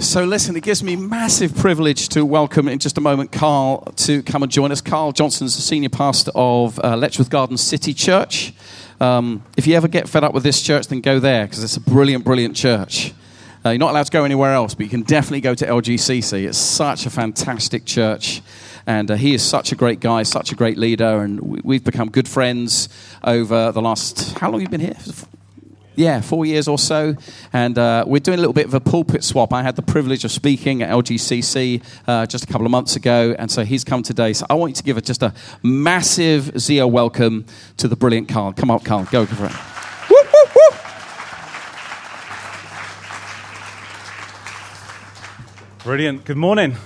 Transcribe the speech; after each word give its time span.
So, 0.00 0.22
listen, 0.22 0.54
it 0.54 0.62
gives 0.62 0.80
me 0.84 0.94
massive 0.94 1.56
privilege 1.56 2.08
to 2.10 2.24
welcome 2.24 2.68
in 2.68 2.78
just 2.78 2.96
a 2.98 3.00
moment 3.00 3.32
Carl 3.32 3.80
to 3.96 4.22
come 4.22 4.44
and 4.44 4.50
join 4.50 4.70
us. 4.70 4.80
Carl 4.80 5.10
Johnson's 5.10 5.56
the 5.56 5.60
senior 5.60 5.88
pastor 5.88 6.30
of 6.36 6.78
uh, 6.78 6.96
Letchworth 6.96 7.30
Garden 7.30 7.56
City 7.56 7.92
Church. 7.92 8.52
Um, 9.00 9.42
if 9.56 9.66
you 9.66 9.74
ever 9.74 9.88
get 9.88 10.08
fed 10.08 10.22
up 10.22 10.32
with 10.32 10.44
this 10.44 10.62
church, 10.62 10.86
then 10.86 11.00
go 11.00 11.18
there 11.18 11.46
because 11.46 11.64
it's 11.64 11.76
a 11.76 11.80
brilliant, 11.80 12.24
brilliant 12.24 12.54
church. 12.54 13.12
Uh, 13.66 13.70
you're 13.70 13.80
not 13.80 13.90
allowed 13.90 14.06
to 14.06 14.12
go 14.12 14.22
anywhere 14.22 14.52
else, 14.54 14.72
but 14.72 14.84
you 14.84 14.90
can 14.90 15.02
definitely 15.02 15.40
go 15.40 15.56
to 15.56 15.66
LGCC. 15.66 16.46
It's 16.46 16.58
such 16.58 17.04
a 17.04 17.10
fantastic 17.10 17.84
church. 17.84 18.40
And 18.86 19.10
uh, 19.10 19.16
he 19.16 19.34
is 19.34 19.42
such 19.42 19.72
a 19.72 19.74
great 19.74 19.98
guy, 19.98 20.22
such 20.22 20.52
a 20.52 20.54
great 20.54 20.78
leader. 20.78 21.22
And 21.22 21.40
we've 21.64 21.82
become 21.82 22.08
good 22.08 22.28
friends 22.28 22.88
over 23.24 23.72
the 23.72 23.82
last, 23.82 24.38
how 24.38 24.52
long 24.52 24.60
have 24.60 24.72
you 24.72 24.78
been 24.78 24.80
here? 24.80 24.96
Yeah, 25.98 26.20
four 26.20 26.46
years 26.46 26.68
or 26.68 26.78
so. 26.78 27.16
And 27.52 27.76
uh, 27.76 28.04
we're 28.06 28.20
doing 28.20 28.38
a 28.38 28.40
little 28.40 28.52
bit 28.52 28.66
of 28.66 28.72
a 28.72 28.78
pulpit 28.78 29.24
swap. 29.24 29.52
I 29.52 29.64
had 29.64 29.74
the 29.74 29.82
privilege 29.82 30.24
of 30.24 30.30
speaking 30.30 30.80
at 30.80 30.90
LGCC 30.90 31.82
uh, 32.06 32.24
just 32.24 32.44
a 32.44 32.46
couple 32.46 32.66
of 32.66 32.70
months 32.70 32.94
ago, 32.94 33.34
and 33.36 33.50
so 33.50 33.64
he's 33.64 33.82
come 33.82 34.04
today. 34.04 34.32
So 34.32 34.46
I 34.48 34.54
want 34.54 34.70
you 34.70 34.74
to 34.76 34.84
give 34.84 34.96
it 34.96 35.04
just 35.04 35.24
a 35.24 35.34
massive 35.64 36.52
Zeo 36.54 36.88
welcome 36.88 37.46
to 37.78 37.88
the 37.88 37.96
brilliant 37.96 38.28
Carl. 38.28 38.52
Come 38.52 38.70
up, 38.70 38.84
Carl, 38.84 39.08
go 39.10 39.26
for 39.26 39.46
it. 39.46 39.52
Woo, 40.08 40.22
woo, 40.22 40.44
woo. 40.54 40.78
Brilliant. 45.82 46.24
Good 46.24 46.36
morning. 46.36 46.76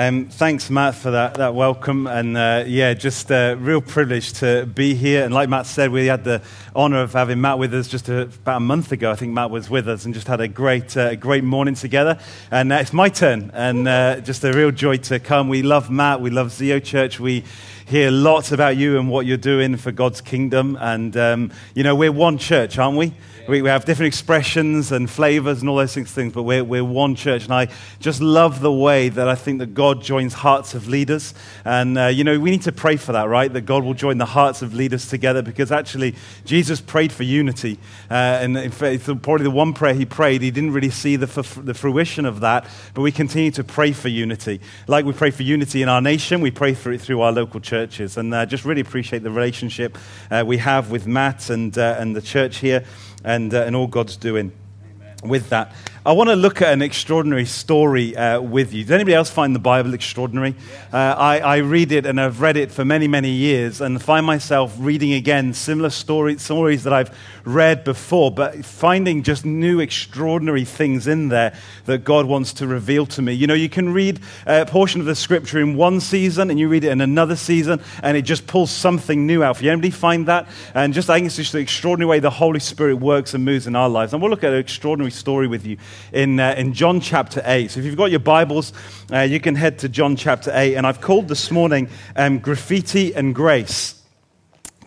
Um, 0.00 0.30
thanks, 0.30 0.70
Matt, 0.70 0.94
for 0.94 1.10
that, 1.10 1.34
that 1.34 1.54
welcome. 1.54 2.06
And 2.06 2.34
uh, 2.34 2.64
yeah, 2.66 2.94
just 2.94 3.30
a 3.30 3.54
real 3.56 3.82
privilege 3.82 4.32
to 4.34 4.64
be 4.64 4.94
here. 4.94 5.26
And 5.26 5.34
like 5.34 5.50
Matt 5.50 5.66
said, 5.66 5.90
we 5.90 6.06
had 6.06 6.24
the 6.24 6.40
honor 6.74 7.02
of 7.02 7.12
having 7.12 7.38
Matt 7.42 7.58
with 7.58 7.74
us 7.74 7.86
just 7.86 8.08
a, 8.08 8.22
about 8.22 8.56
a 8.56 8.60
month 8.60 8.92
ago. 8.92 9.10
I 9.10 9.14
think 9.14 9.34
Matt 9.34 9.50
was 9.50 9.68
with 9.68 9.86
us 9.90 10.06
and 10.06 10.14
just 10.14 10.26
had 10.26 10.40
a 10.40 10.48
great, 10.48 10.96
uh, 10.96 11.16
great 11.16 11.44
morning 11.44 11.74
together. 11.74 12.18
And 12.50 12.72
uh, 12.72 12.76
it's 12.76 12.94
my 12.94 13.10
turn, 13.10 13.50
and 13.52 13.86
uh, 13.86 14.20
just 14.22 14.42
a 14.42 14.54
real 14.54 14.70
joy 14.70 14.96
to 14.96 15.18
come. 15.18 15.50
We 15.50 15.60
love 15.60 15.90
Matt, 15.90 16.22
we 16.22 16.30
love 16.30 16.46
Zeo 16.46 16.82
Church. 16.82 17.20
We 17.20 17.44
hear 17.84 18.10
lots 18.10 18.52
about 18.52 18.78
you 18.78 18.98
and 18.98 19.10
what 19.10 19.26
you're 19.26 19.36
doing 19.36 19.76
for 19.76 19.90
God's 19.90 20.20
kingdom. 20.20 20.78
And, 20.80 21.14
um, 21.16 21.52
you 21.74 21.82
know, 21.82 21.96
we're 21.96 22.12
one 22.12 22.38
church, 22.38 22.78
aren't 22.78 22.96
we? 22.96 23.12
We, 23.48 23.62
we 23.62 23.68
have 23.68 23.84
different 23.84 24.06
expressions 24.06 24.92
and 24.92 25.10
flavors 25.10 25.60
and 25.60 25.68
all 25.68 25.74
those 25.74 25.94
things, 25.94 26.32
but 26.32 26.44
we're, 26.44 26.62
we're 26.62 26.84
one 26.84 27.16
church. 27.16 27.44
And 27.44 27.52
I 27.52 27.66
just 27.98 28.20
love 28.20 28.60
the 28.60 28.70
way 28.70 29.08
that 29.08 29.26
I 29.26 29.34
think 29.34 29.58
that 29.58 29.74
God 29.74 29.89
joins 29.98 30.34
hearts 30.34 30.74
of 30.74 30.88
leaders. 30.88 31.34
And, 31.64 31.98
uh, 31.98 32.06
you 32.06 32.24
know, 32.24 32.38
we 32.38 32.50
need 32.50 32.62
to 32.62 32.72
pray 32.72 32.96
for 32.96 33.12
that, 33.12 33.28
right? 33.28 33.52
That 33.52 33.62
God 33.62 33.84
will 33.84 33.94
join 33.94 34.18
the 34.18 34.26
hearts 34.26 34.62
of 34.62 34.74
leaders 34.74 35.08
together 35.08 35.42
because 35.42 35.72
actually 35.72 36.14
Jesus 36.44 36.80
prayed 36.80 37.12
for 37.12 37.24
unity. 37.24 37.78
Uh, 38.10 38.14
and 38.14 38.56
in 38.56 38.70
fact, 38.70 39.04
probably 39.22 39.44
the 39.44 39.50
one 39.50 39.72
prayer 39.74 39.94
he 39.94 40.06
prayed, 40.06 40.42
he 40.42 40.50
didn't 40.50 40.72
really 40.72 40.90
see 40.90 41.16
the, 41.16 41.26
the 41.62 41.74
fruition 41.74 42.24
of 42.24 42.40
that, 42.40 42.66
but 42.94 43.02
we 43.02 43.12
continue 43.12 43.50
to 43.50 43.64
pray 43.64 43.92
for 43.92 44.08
unity. 44.08 44.60
Like 44.86 45.04
we 45.04 45.12
pray 45.12 45.30
for 45.30 45.42
unity 45.42 45.82
in 45.82 45.88
our 45.88 46.00
nation, 46.00 46.40
we 46.40 46.50
pray 46.50 46.74
for 46.74 46.92
it 46.92 47.00
through 47.00 47.20
our 47.20 47.32
local 47.32 47.60
churches. 47.60 48.16
And 48.16 48.32
uh, 48.32 48.46
just 48.46 48.64
really 48.64 48.80
appreciate 48.80 49.22
the 49.22 49.30
relationship 49.30 49.98
uh, 50.30 50.44
we 50.46 50.58
have 50.58 50.90
with 50.90 51.06
Matt 51.06 51.50
and, 51.50 51.76
uh, 51.76 51.96
and 51.98 52.14
the 52.14 52.22
church 52.22 52.58
here 52.58 52.84
and, 53.24 53.52
uh, 53.52 53.62
and 53.62 53.76
all 53.76 53.86
God's 53.86 54.16
doing 54.16 54.52
Amen. 54.84 55.28
with 55.28 55.48
that. 55.50 55.72
I 56.06 56.12
want 56.12 56.30
to 56.30 56.36
look 56.36 56.62
at 56.62 56.72
an 56.72 56.80
extraordinary 56.80 57.44
story 57.44 58.16
uh, 58.16 58.40
with 58.40 58.72
you. 58.72 58.84
Does 58.84 58.92
anybody 58.92 59.12
else 59.12 59.28
find 59.28 59.54
the 59.54 59.58
Bible 59.58 59.92
extraordinary? 59.92 60.54
Uh, 60.90 60.96
I, 60.96 61.40
I, 61.40 61.56
read 61.58 61.92
it 61.92 62.06
and 62.06 62.18
I've 62.18 62.40
read 62.40 62.56
it 62.56 62.72
for 62.72 62.86
many, 62.86 63.06
many 63.06 63.28
years 63.28 63.82
and 63.82 64.02
find 64.02 64.24
myself 64.24 64.74
reading 64.78 65.12
again 65.12 65.52
similar 65.52 65.90
stories, 65.90 66.40
stories 66.40 66.84
that 66.84 66.94
I've 66.94 67.14
read 67.44 67.84
before, 67.84 68.30
but 68.30 68.64
finding 68.64 69.22
just 69.22 69.44
new 69.44 69.78
extraordinary 69.78 70.64
things 70.64 71.06
in 71.06 71.28
there 71.28 71.52
that 71.84 72.02
God 72.02 72.24
wants 72.24 72.54
to 72.54 72.66
reveal 72.66 73.04
to 73.04 73.20
me. 73.20 73.34
You 73.34 73.46
know, 73.46 73.52
you 73.52 73.68
can 73.68 73.92
read 73.92 74.20
a 74.46 74.64
portion 74.64 75.02
of 75.02 75.06
the 75.06 75.14
scripture 75.14 75.60
in 75.60 75.76
one 75.76 76.00
season 76.00 76.48
and 76.48 76.58
you 76.58 76.70
read 76.70 76.84
it 76.84 76.92
in 76.92 77.02
another 77.02 77.36
season 77.36 77.78
and 78.02 78.16
it 78.16 78.22
just 78.22 78.46
pulls 78.46 78.70
something 78.70 79.26
new 79.26 79.42
out 79.42 79.58
for 79.58 79.64
you. 79.64 79.70
Anybody 79.70 79.90
find 79.90 80.28
that? 80.28 80.48
And 80.72 80.94
just, 80.94 81.10
I 81.10 81.16
think 81.16 81.26
it's 81.26 81.36
just 81.36 81.52
the 81.52 81.58
extraordinary 81.58 82.08
way 82.08 82.20
the 82.20 82.30
Holy 82.30 82.60
Spirit 82.60 82.94
works 82.94 83.34
and 83.34 83.44
moves 83.44 83.66
in 83.66 83.76
our 83.76 83.90
lives. 83.90 84.14
And 84.14 84.22
we'll 84.22 84.30
look 84.30 84.44
at 84.44 84.54
an 84.54 84.58
extraordinary 84.58 85.10
story 85.10 85.46
with 85.46 85.66
you 85.66 85.76
in, 86.12 86.40
uh, 86.40 86.54
in 86.56 86.72
John 86.72 87.00
chapter 87.00 87.42
8. 87.44 87.70
So 87.70 87.80
if 87.80 87.86
you've 87.86 87.96
got 87.96 88.10
your 88.10 88.20
Bibles, 88.20 88.72
uh, 89.12 89.20
you 89.20 89.40
can 89.40 89.54
head 89.54 89.78
to 89.80 89.88
John 89.88 90.16
chapter 90.16 90.50
8. 90.54 90.76
And 90.76 90.86
I've 90.86 91.00
called 91.00 91.28
this 91.28 91.50
morning 91.50 91.88
um, 92.16 92.38
Graffiti 92.38 93.14
and 93.14 93.34
Grace 93.34 93.99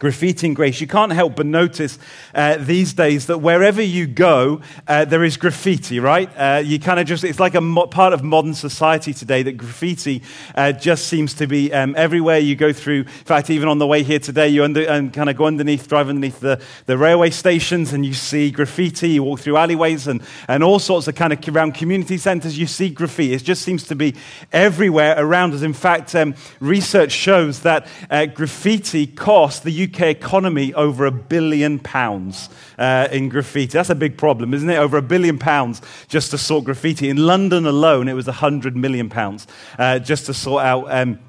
graffiti 0.04 0.48
and 0.48 0.56
grace. 0.56 0.82
You 0.82 0.88
can't 0.88 1.14
help 1.14 1.38
but 1.38 1.46
notice 1.46 1.98
uh, 2.36 2.58
these 2.58 2.92
days 2.92 3.28
that 3.28 3.38
wherever 3.38 3.82
you 3.82 4.06
go, 4.06 4.60
uh, 4.86 5.06
there 5.06 5.24
is 5.24 5.38
graffiti, 5.38 6.02
right? 6.02 6.30
Uh, 6.36 6.62
you 6.64 6.78
kind 6.78 7.00
of 7.00 7.08
just, 7.08 7.24
it's 7.24 7.40
like 7.40 7.56
a 7.56 7.62
mo- 7.62 7.88
part 7.88 8.12
of 8.12 8.22
modern 8.22 8.54
society 8.54 9.14
today 9.14 9.44
that 9.44 9.54
graffiti 9.54 10.22
uh, 10.56 10.74
just 10.74 11.08
seems 11.08 11.34
to 11.36 11.48
be 11.48 11.72
um, 11.72 11.96
everywhere 11.98 12.38
you 12.38 12.54
go 12.54 12.74
through. 12.74 13.00
In 13.00 13.06
fact, 13.06 13.50
even 13.50 13.70
on 13.70 13.78
the 13.78 13.88
way 13.88 14.04
here 14.04 14.20
today, 14.20 14.50
you 14.50 14.66
under, 14.66 14.92
um, 14.92 15.10
kind 15.10 15.30
of 15.30 15.38
go 15.38 15.46
underneath, 15.46 15.88
drive 15.88 16.10
underneath 16.10 16.42
the, 16.42 16.62
the 16.86 16.98
railway 16.98 17.30
stations 17.30 17.94
and 17.94 18.06
you 18.06 18.14
see 18.14 18.52
graffiti. 18.52 19.08
You 19.12 19.24
walk 19.24 19.40
through 19.40 19.56
alleyways 19.56 20.08
and, 20.08 20.22
and 20.50 20.66
all 20.66 20.80
sorts 20.80 21.08
of 21.08 21.16
kind 21.16 21.32
of 21.32 21.56
around 21.56 21.76
community 21.76 22.18
centers, 22.18 22.60
you 22.60 22.68
see 22.68 22.90
graffiti. 22.90 23.34
It 23.34 23.44
just 23.46 23.62
seems 23.62 23.88
to 23.88 23.96
be 23.96 24.16
everywhere 24.52 25.16
around 25.18 25.54
us. 25.54 25.62
In 25.62 25.72
fact, 25.72 26.14
um, 26.14 26.36
research 26.60 27.14
shows 27.14 27.62
that 27.62 27.88
uh, 28.10 28.26
graffiti 28.26 29.08
costs 29.08 29.62
the 29.62 29.84
UK 29.86 29.93
UK 29.94 30.02
economy 30.02 30.74
over 30.74 31.06
a 31.06 31.12
billion 31.12 31.80
pounds 31.80 32.50
uh, 32.78 33.08
in 33.12 33.30
graffiti. 33.30 33.74
That's 33.74 33.90
a 33.90 33.96
big 33.96 34.18
problem, 34.18 34.54
isn't 34.54 34.70
it? 34.70 34.78
Over 34.78 34.98
a 34.98 35.02
billion 35.02 35.38
pounds 35.38 35.82
just 36.08 36.32
to 36.32 36.38
sort 36.38 36.66
graffiti. 36.66 37.10
In 37.10 37.18
London 37.18 37.66
alone, 37.66 38.08
it 38.08 38.14
was 38.14 38.28
100 38.28 38.76
million 38.76 39.10
pounds 39.10 39.48
uh, 39.78 40.00
just 40.00 40.26
to 40.28 40.34
sort 40.34 40.64
out. 40.64 40.92
Um, 40.92 41.20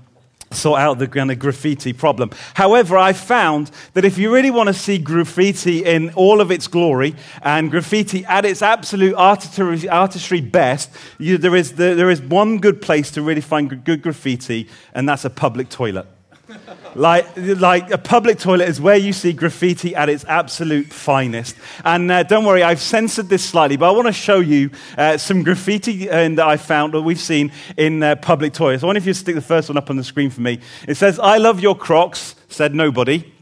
sort 0.50 0.78
out 0.78 1.00
the 1.00 1.08
kind 1.08 1.32
of 1.32 1.38
graffiti 1.40 1.92
problem. 1.92 2.30
However, 2.54 2.96
I 2.96 3.12
found 3.12 3.72
that 3.94 4.04
if 4.04 4.18
you 4.18 4.32
really 4.32 4.52
want 4.52 4.68
to 4.68 4.72
see 4.72 4.98
graffiti 4.98 5.84
in 5.84 6.10
all 6.14 6.40
of 6.40 6.52
its 6.52 6.68
glory 6.68 7.16
and 7.42 7.72
graffiti 7.72 8.24
at 8.26 8.44
its 8.44 8.62
absolute 8.62 9.16
artistry, 9.16 9.88
artistry 9.88 10.40
best, 10.40 10.92
you, 11.18 11.38
there, 11.38 11.56
is 11.56 11.72
the, 11.72 11.94
there 11.94 12.08
is 12.08 12.22
one 12.22 12.58
good 12.58 12.80
place 12.80 13.10
to 13.12 13.22
really 13.22 13.40
find 13.40 13.84
good 13.84 14.02
graffiti, 14.02 14.68
and 14.92 15.08
that's 15.08 15.24
a 15.24 15.30
public 15.30 15.70
toilet 15.70 16.06
like, 16.94 17.26
like 17.36 17.90
a 17.90 17.98
public 17.98 18.38
toilet 18.38 18.68
is 18.68 18.80
where 18.80 18.96
you 18.96 19.12
see 19.12 19.32
graffiti 19.32 19.94
at 19.94 20.08
its 20.08 20.24
absolute 20.24 20.92
finest. 20.92 21.56
And 21.84 22.10
uh, 22.10 22.22
don't 22.22 22.44
worry, 22.44 22.62
I've 22.62 22.80
censored 22.80 23.28
this 23.28 23.44
slightly, 23.44 23.76
but 23.76 23.88
I 23.88 23.92
want 23.92 24.06
to 24.06 24.12
show 24.12 24.40
you 24.40 24.70
uh, 24.96 25.16
some 25.16 25.42
graffiti 25.42 26.08
uh, 26.08 26.28
that 26.28 26.46
I 26.46 26.56
found 26.56 26.94
that 26.94 27.02
we've 27.02 27.20
seen 27.20 27.52
in 27.76 28.02
uh, 28.02 28.16
public 28.16 28.52
toilets. 28.52 28.82
I 28.82 28.86
wonder 28.86 28.98
if 28.98 29.06
you 29.06 29.14
stick 29.14 29.34
the 29.34 29.40
first 29.40 29.68
one 29.68 29.76
up 29.76 29.90
on 29.90 29.96
the 29.96 30.04
screen 30.04 30.30
for 30.30 30.40
me. 30.40 30.60
It 30.86 30.96
says, 30.96 31.18
I 31.18 31.38
love 31.38 31.60
your 31.60 31.76
crocs, 31.76 32.36
said 32.48 32.74
nobody. 32.74 33.33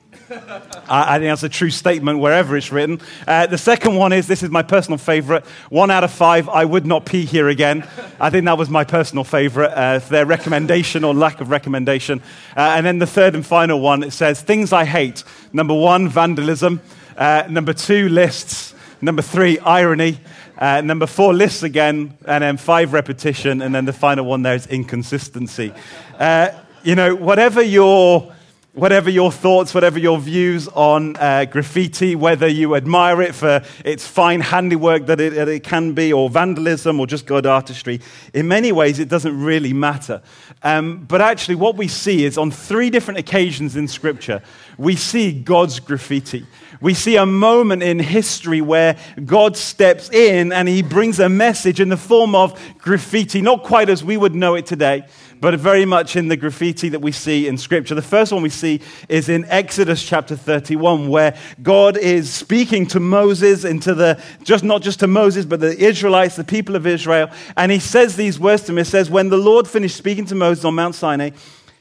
I, 0.88 1.18
think 1.18 1.30
that's 1.30 1.42
a 1.42 1.48
true 1.48 1.70
statement 1.70 2.18
wherever 2.18 2.56
it's 2.56 2.72
written. 2.72 3.00
Uh, 3.26 3.46
the 3.46 3.58
second 3.58 3.96
one 3.96 4.12
is 4.12 4.26
this 4.26 4.42
is 4.42 4.50
my 4.50 4.62
personal 4.62 4.98
favorite. 4.98 5.44
One 5.68 5.90
out 5.90 6.04
of 6.04 6.10
five, 6.10 6.48
I 6.48 6.64
would 6.64 6.86
not 6.86 7.04
pee 7.04 7.24
here 7.24 7.48
again. 7.48 7.86
I 8.20 8.30
think 8.30 8.44
that 8.46 8.58
was 8.58 8.70
my 8.70 8.84
personal 8.84 9.24
favorite, 9.24 9.72
uh, 9.72 9.98
their 9.98 10.26
recommendation 10.26 11.04
or 11.04 11.14
lack 11.14 11.40
of 11.40 11.50
recommendation. 11.50 12.20
Uh, 12.56 12.74
and 12.76 12.86
then 12.86 12.98
the 12.98 13.06
third 13.06 13.34
and 13.34 13.44
final 13.44 13.80
one, 13.80 14.02
it 14.02 14.12
says 14.12 14.40
things 14.40 14.72
I 14.72 14.84
hate. 14.84 15.24
Number 15.52 15.74
one, 15.74 16.08
vandalism. 16.08 16.80
Uh, 17.16 17.44
number 17.48 17.72
two, 17.72 18.08
lists. 18.08 18.74
Number 19.00 19.22
three, 19.22 19.58
irony. 19.58 20.18
Uh, 20.56 20.80
number 20.80 21.06
four, 21.06 21.34
lists 21.34 21.62
again. 21.62 22.16
And 22.24 22.42
then 22.42 22.56
five, 22.56 22.92
repetition. 22.92 23.62
And 23.62 23.74
then 23.74 23.84
the 23.84 23.92
final 23.92 24.24
one 24.24 24.42
there 24.42 24.54
is 24.54 24.66
inconsistency. 24.66 25.72
Uh, 26.18 26.50
you 26.84 26.94
know, 26.94 27.14
whatever 27.14 27.62
your 27.62 28.32
whatever 28.74 29.10
your 29.10 29.30
thoughts, 29.30 29.74
whatever 29.74 29.98
your 29.98 30.18
views 30.18 30.66
on 30.68 31.14
uh, 31.16 31.44
graffiti, 31.44 32.16
whether 32.16 32.48
you 32.48 32.74
admire 32.74 33.20
it 33.20 33.34
for 33.34 33.62
its 33.84 34.06
fine 34.06 34.40
handiwork 34.40 35.04
that 35.06 35.20
it, 35.20 35.34
that 35.34 35.46
it, 35.46 35.62
can 35.62 35.92
be, 35.92 36.10
or 36.10 36.30
vandalism, 36.30 36.98
or 36.98 37.06
just 37.06 37.26
good 37.26 37.44
artistry, 37.44 38.00
in 38.32 38.48
many 38.48 38.72
ways 38.72 38.98
it 38.98 39.10
doesn't 39.10 39.38
really 39.38 39.74
matter. 39.74 40.22
Um, 40.62 41.04
but 41.04 41.20
actually, 41.20 41.56
what 41.56 41.76
we 41.76 41.86
see 41.86 42.24
is 42.24 42.38
on 42.38 42.50
three 42.50 42.88
different 42.88 43.18
occasions 43.18 43.76
in 43.76 43.86
Scripture, 43.88 44.40
we 44.78 44.96
see 44.96 45.32
God's 45.32 45.78
graffiti. 45.78 46.46
We 46.80 46.94
see 46.94 47.16
a 47.16 47.26
moment 47.26 47.82
in 47.82 47.98
history 47.98 48.62
where 48.62 48.96
God 49.24 49.56
steps 49.56 50.10
in 50.10 50.50
and 50.50 50.66
he 50.66 50.82
brings 50.82 51.20
a 51.20 51.28
message 51.28 51.78
in 51.78 51.90
the 51.90 51.96
form 51.98 52.34
of 52.34 52.58
graffiti, 52.78 53.42
not 53.42 53.64
quite 53.64 53.90
as 53.90 54.02
we 54.02 54.16
would 54.16 54.34
know 54.34 54.54
it 54.54 54.64
today 54.64 55.04
but 55.42 55.58
very 55.58 55.84
much 55.84 56.14
in 56.14 56.28
the 56.28 56.36
graffiti 56.36 56.88
that 56.88 57.00
we 57.00 57.10
see 57.10 57.48
in 57.48 57.58
Scripture. 57.58 57.96
The 57.96 58.00
first 58.00 58.32
one 58.32 58.42
we 58.42 58.48
see 58.48 58.80
is 59.08 59.28
in 59.28 59.44
Exodus 59.46 60.00
chapter 60.00 60.36
31, 60.36 61.08
where 61.08 61.36
God 61.64 61.96
is 61.96 62.32
speaking 62.32 62.86
to 62.86 63.00
Moses, 63.00 63.64
into 63.64 63.92
the, 63.92 64.22
just 64.44 64.62
not 64.62 64.82
just 64.82 65.00
to 65.00 65.08
Moses, 65.08 65.44
but 65.44 65.58
the 65.58 65.76
Israelites, 65.76 66.36
the 66.36 66.44
people 66.44 66.76
of 66.76 66.86
Israel. 66.86 67.28
And 67.56 67.72
he 67.72 67.80
says 67.80 68.14
these 68.14 68.38
words 68.38 68.62
to 68.62 68.72
him. 68.72 68.78
He 68.78 68.84
says, 68.84 69.10
When 69.10 69.30
the 69.30 69.36
Lord 69.36 69.66
finished 69.66 69.96
speaking 69.96 70.26
to 70.26 70.36
Moses 70.36 70.64
on 70.64 70.76
Mount 70.76 70.94
Sinai, 70.94 71.30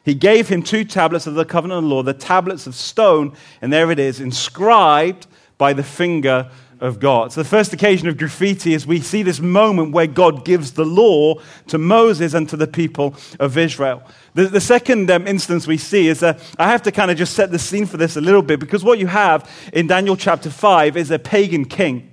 he 0.04 0.16
gave 0.16 0.50
him 0.50 0.64
two 0.64 0.84
tablets 0.84 1.28
of 1.28 1.36
the 1.36 1.46
covenant 1.46 1.78
of 1.78 1.84
the 1.84 1.90
law, 1.96 2.02
the 2.02 2.16
tablets 2.16 2.66
of 2.66 2.74
stone, 2.74 3.38
and 3.62 3.72
there 3.72 3.92
it 3.92 4.00
is, 4.00 4.20
inscribed 4.20 5.28
by 5.60 5.74
the 5.74 5.84
finger 5.84 6.50
of 6.82 7.00
God. 7.00 7.32
So, 7.32 7.42
the 7.42 7.48
first 7.48 7.72
occasion 7.72 8.08
of 8.08 8.18
graffiti 8.18 8.74
is 8.74 8.86
we 8.86 9.00
see 9.00 9.24
this 9.24 9.40
moment 9.40 9.94
where 9.94 10.08
God 10.08 10.44
gives 10.44 10.72
the 10.72 10.84
law 10.84 11.36
to 11.68 11.78
Moses 11.78 12.34
and 12.34 12.50
to 12.50 12.58
the 12.58 12.68
people 12.68 13.16
of 13.40 13.58
Israel. 13.58 14.04
The, 14.34 14.48
the 14.48 14.60
second 14.60 15.10
um, 15.12 15.28
instance 15.28 15.68
we 15.68 15.78
see 15.78 16.08
is 16.08 16.24
uh, 16.24 16.40
I 16.58 16.70
have 16.70 16.82
to 16.84 16.92
kind 16.92 17.12
of 17.12 17.18
just 17.18 17.34
set 17.34 17.52
the 17.52 17.60
scene 17.60 17.86
for 17.86 17.98
this 17.98 18.18
a 18.18 18.22
little 18.22 18.42
bit 18.42 18.60
because 18.60 18.84
what 18.84 18.98
you 18.98 19.08
have 19.08 19.50
in 19.72 19.88
Daniel 19.88 20.18
chapter 20.18 20.50
5 20.50 20.98
is 20.98 21.12
a 21.12 21.20
pagan 21.20 21.66
king. 21.66 22.12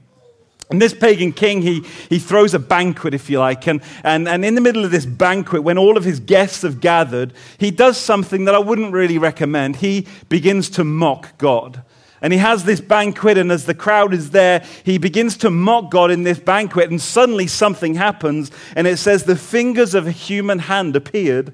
And 0.71 0.83
this 0.83 0.93
pagan 0.93 1.33
king, 1.33 1.63
he, 1.63 1.83
he 2.11 2.19
throws 2.19 2.53
a 2.53 2.59
banquet, 2.59 3.15
if 3.15 3.31
you 3.31 3.39
like. 3.39 3.67
And, 3.67 3.81
and, 4.05 4.29
and 4.29 4.45
in 4.45 4.55
the 4.55 4.61
middle 4.61 4.85
of 4.85 4.91
this 4.91 5.07
banquet, 5.07 5.63
when 5.63 5.79
all 5.79 5.97
of 5.97 6.05
his 6.05 6.21
guests 6.21 6.61
have 6.61 6.81
gathered, 6.81 7.33
he 7.57 7.71
does 7.71 7.97
something 7.97 8.45
that 8.45 8.55
I 8.55 8.59
wouldn't 8.59 8.93
really 8.93 9.17
recommend. 9.17 9.77
He 9.77 10.07
begins 10.29 10.69
to 10.71 10.85
mock 10.85 11.39
God. 11.39 11.83
And 12.21 12.33
he 12.33 12.39
has 12.39 12.65
this 12.65 12.81
banquet, 12.81 13.39
and 13.39 13.53
as 13.53 13.67
the 13.67 13.75
crowd 13.75 14.13
is 14.13 14.31
there, 14.31 14.65
he 14.85 14.99
begins 14.99 15.37
to 15.39 15.51
mock 15.51 15.91
God 15.91 16.11
in 16.11 16.25
this 16.25 16.39
banquet, 16.39 16.91
and 16.91 17.01
suddenly 17.01 17.47
something 17.47 17.95
happens, 17.95 18.51
and 18.75 18.87
it 18.87 18.97
says, 18.97 19.25
The 19.25 19.37
fingers 19.37 19.95
of 19.95 20.07
a 20.07 20.11
human 20.11 20.59
hand 20.59 20.97
appeared 20.97 21.53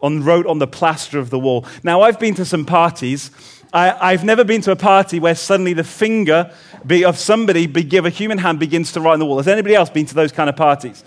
on, 0.00 0.22
wrote 0.22 0.46
on 0.46 0.58
the 0.58 0.66
plaster 0.66 1.18
of 1.18 1.30
the 1.30 1.38
wall. 1.38 1.66
Now, 1.82 2.02
I've 2.02 2.20
been 2.20 2.34
to 2.34 2.44
some 2.44 2.66
parties. 2.66 3.30
I, 3.72 4.12
have 4.12 4.22
never 4.22 4.44
been 4.44 4.60
to 4.62 4.70
a 4.70 4.76
party 4.76 5.18
where 5.18 5.34
suddenly 5.34 5.72
the 5.72 5.82
finger 5.82 6.52
be, 6.86 7.04
of 7.04 7.18
somebody, 7.18 7.66
be, 7.66 7.82
give 7.82 8.06
a 8.06 8.10
human 8.10 8.38
hand, 8.38 8.60
begins 8.60 8.92
to 8.92 9.00
write 9.00 9.14
on 9.14 9.18
the 9.18 9.26
wall. 9.26 9.38
Has 9.38 9.48
anybody 9.48 9.74
else 9.74 9.90
been 9.90 10.06
to 10.06 10.14
those 10.14 10.30
kind 10.30 10.48
of 10.48 10.54
parties? 10.54 11.02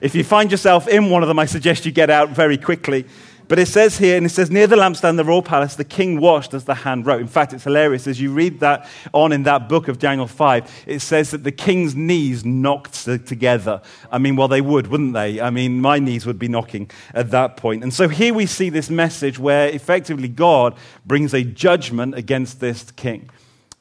If 0.00 0.14
you 0.14 0.24
find 0.24 0.50
yourself 0.50 0.88
in 0.88 1.10
one 1.10 1.22
of 1.22 1.28
them, 1.28 1.38
I 1.38 1.44
suggest 1.44 1.84
you 1.84 1.92
get 1.92 2.08
out 2.08 2.30
very 2.30 2.56
quickly 2.56 3.04
but 3.48 3.58
it 3.58 3.66
says 3.66 3.96
here, 3.96 4.18
and 4.18 4.26
it 4.26 4.28
says, 4.28 4.50
near 4.50 4.66
the 4.66 4.76
lampstand, 4.76 5.16
the 5.16 5.24
royal 5.24 5.42
palace, 5.42 5.74
the 5.74 5.84
king 5.84 6.20
washed 6.20 6.52
as 6.52 6.64
the 6.64 6.74
hand 6.74 7.06
wrote. 7.06 7.22
In 7.22 7.26
fact, 7.26 7.54
it's 7.54 7.64
hilarious. 7.64 8.06
As 8.06 8.20
you 8.20 8.30
read 8.30 8.60
that 8.60 8.86
on 9.14 9.32
in 9.32 9.44
that 9.44 9.70
book 9.70 9.88
of 9.88 9.98
Daniel 9.98 10.26
5, 10.26 10.84
it 10.86 11.00
says 11.00 11.30
that 11.30 11.44
the 11.44 11.52
king's 11.52 11.96
knees 11.96 12.44
knocked 12.44 13.04
together. 13.04 13.80
I 14.12 14.18
mean, 14.18 14.36
well, 14.36 14.48
they 14.48 14.60
would, 14.60 14.88
wouldn't 14.88 15.14
they? 15.14 15.40
I 15.40 15.48
mean, 15.48 15.80
my 15.80 15.98
knees 15.98 16.26
would 16.26 16.38
be 16.38 16.48
knocking 16.48 16.90
at 17.14 17.30
that 17.30 17.56
point. 17.56 17.82
And 17.82 17.92
so 17.92 18.06
here 18.06 18.34
we 18.34 18.44
see 18.44 18.68
this 18.68 18.90
message 18.90 19.38
where 19.38 19.68
effectively 19.68 20.28
God 20.28 20.76
brings 21.06 21.32
a 21.32 21.42
judgment 21.42 22.14
against 22.14 22.60
this 22.60 22.90
king. 22.90 23.30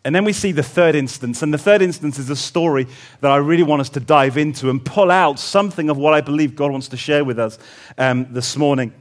And 0.06 0.16
then 0.16 0.24
we 0.24 0.32
see 0.32 0.54
the 0.54 0.64
third 0.64 0.96
instance. 0.96 1.42
And 1.42 1.54
the 1.54 1.58
third 1.58 1.82
instance 1.82 2.18
is 2.18 2.30
a 2.30 2.36
story 2.38 2.88
that 3.20 3.30
I 3.30 3.36
really 3.36 3.64
want 3.64 3.82
us 3.82 3.90
to 3.90 4.00
dive 4.00 4.38
into 4.38 4.70
and 4.70 4.84
pull 4.86 5.12
out 5.12 5.38
something 5.38 5.90
of 5.90 5.98
what 5.98 6.14
I 6.14 6.22
believe 6.22 6.56
God 6.56 6.72
wants 6.72 6.88
to 6.88 6.98
share 6.98 7.26
with 7.26 7.38
us 7.38 7.60
um, 7.98 8.28
this 8.32 8.56
morning. 8.56 8.94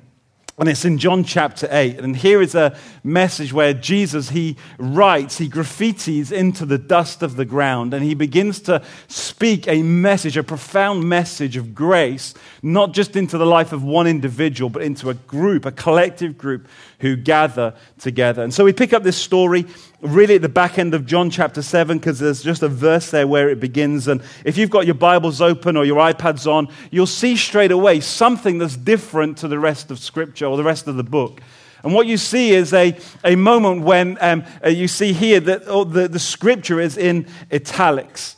And 0.58 0.70
it's 0.70 0.87
in 0.87 0.97
John 0.97 1.23
chapter 1.23 1.69
8. 1.70 1.99
And 1.99 2.17
here 2.17 2.41
is 2.41 2.55
a 2.55 2.75
message 3.05 3.53
where 3.53 3.75
Jesus, 3.75 4.31
he 4.31 4.56
writes, 4.79 5.37
he 5.37 5.50
graffitis 5.50 6.32
into 6.32 6.64
the 6.64 6.79
dust 6.79 7.23
of 7.23 7.37
the 7.37 7.44
ground, 7.44 7.93
and 7.93 8.03
he 8.03 8.14
begins 8.14 8.61
to 8.61 8.82
speak 9.06 9.69
a 9.69 9.82
message, 9.82 10.38
a 10.38 10.43
profound 10.43 11.06
message 11.06 11.58
of 11.58 11.75
grace, 11.75 12.32
not 12.62 12.94
just 12.94 13.17
into 13.17 13.37
the 13.37 13.44
life 13.44 13.73
of 13.73 13.82
one 13.85 14.06
individual, 14.06 14.70
but 14.70 14.81
into 14.81 15.11
a 15.11 15.14
group, 15.14 15.67
a 15.67 15.73
collective 15.73 16.38
group 16.38 16.69
who 17.00 17.17
gather 17.17 17.75
together. 17.99 18.43
And 18.43 18.55
so 18.55 18.64
we 18.64 18.73
pick 18.73 18.94
up 18.94 19.03
this 19.03 19.19
story 19.19 19.67
really 20.00 20.37
at 20.37 20.43
the 20.43 20.48
back 20.48 20.78
end 20.78 20.94
of 20.94 21.06
John 21.06 21.31
chapter 21.31 21.62
7 21.62 21.98
because 21.98 22.19
there's 22.19 22.43
just 22.43 22.62
a 22.62 22.69
verse 22.69 23.10
there 23.10 23.26
where 23.26 23.48
it 23.48 23.60
begins. 23.60 24.08
And 24.08 24.22
if 24.44 24.56
you've 24.56 24.70
got 24.70 24.87
your 24.87 24.94
Bibles 24.94 25.40
open 25.40 25.76
or 25.76 25.84
your 25.84 25.98
iPads 25.98 26.50
on, 26.50 26.69
you'll 26.90 27.06
see 27.06 27.37
straight 27.37 27.72
away 27.72 28.00
something 28.00 28.58
that's 28.58 28.76
different 28.76 29.38
to 29.38 29.48
the 29.48 29.58
rest 29.58 29.90
of 29.90 29.98
Scripture 29.98 30.46
or 30.46 30.56
the 30.56 30.64
rest 30.64 30.87
of 30.87 30.96
the 30.96 31.04
book. 31.04 31.40
And 31.82 31.94
what 31.94 32.06
you 32.06 32.16
see 32.16 32.50
is 32.50 32.72
a, 32.72 32.98
a 33.22 33.37
moment 33.37 33.82
when 33.82 34.19
um, 34.20 34.44
uh, 34.64 34.69
you 34.69 34.88
see 34.88 35.12
here 35.12 35.38
that 35.40 35.62
oh, 35.66 35.84
the, 35.84 36.08
the 36.08 36.19
scripture 36.19 36.81
is 36.81 36.96
in 36.96 37.28
italics. 37.52 38.34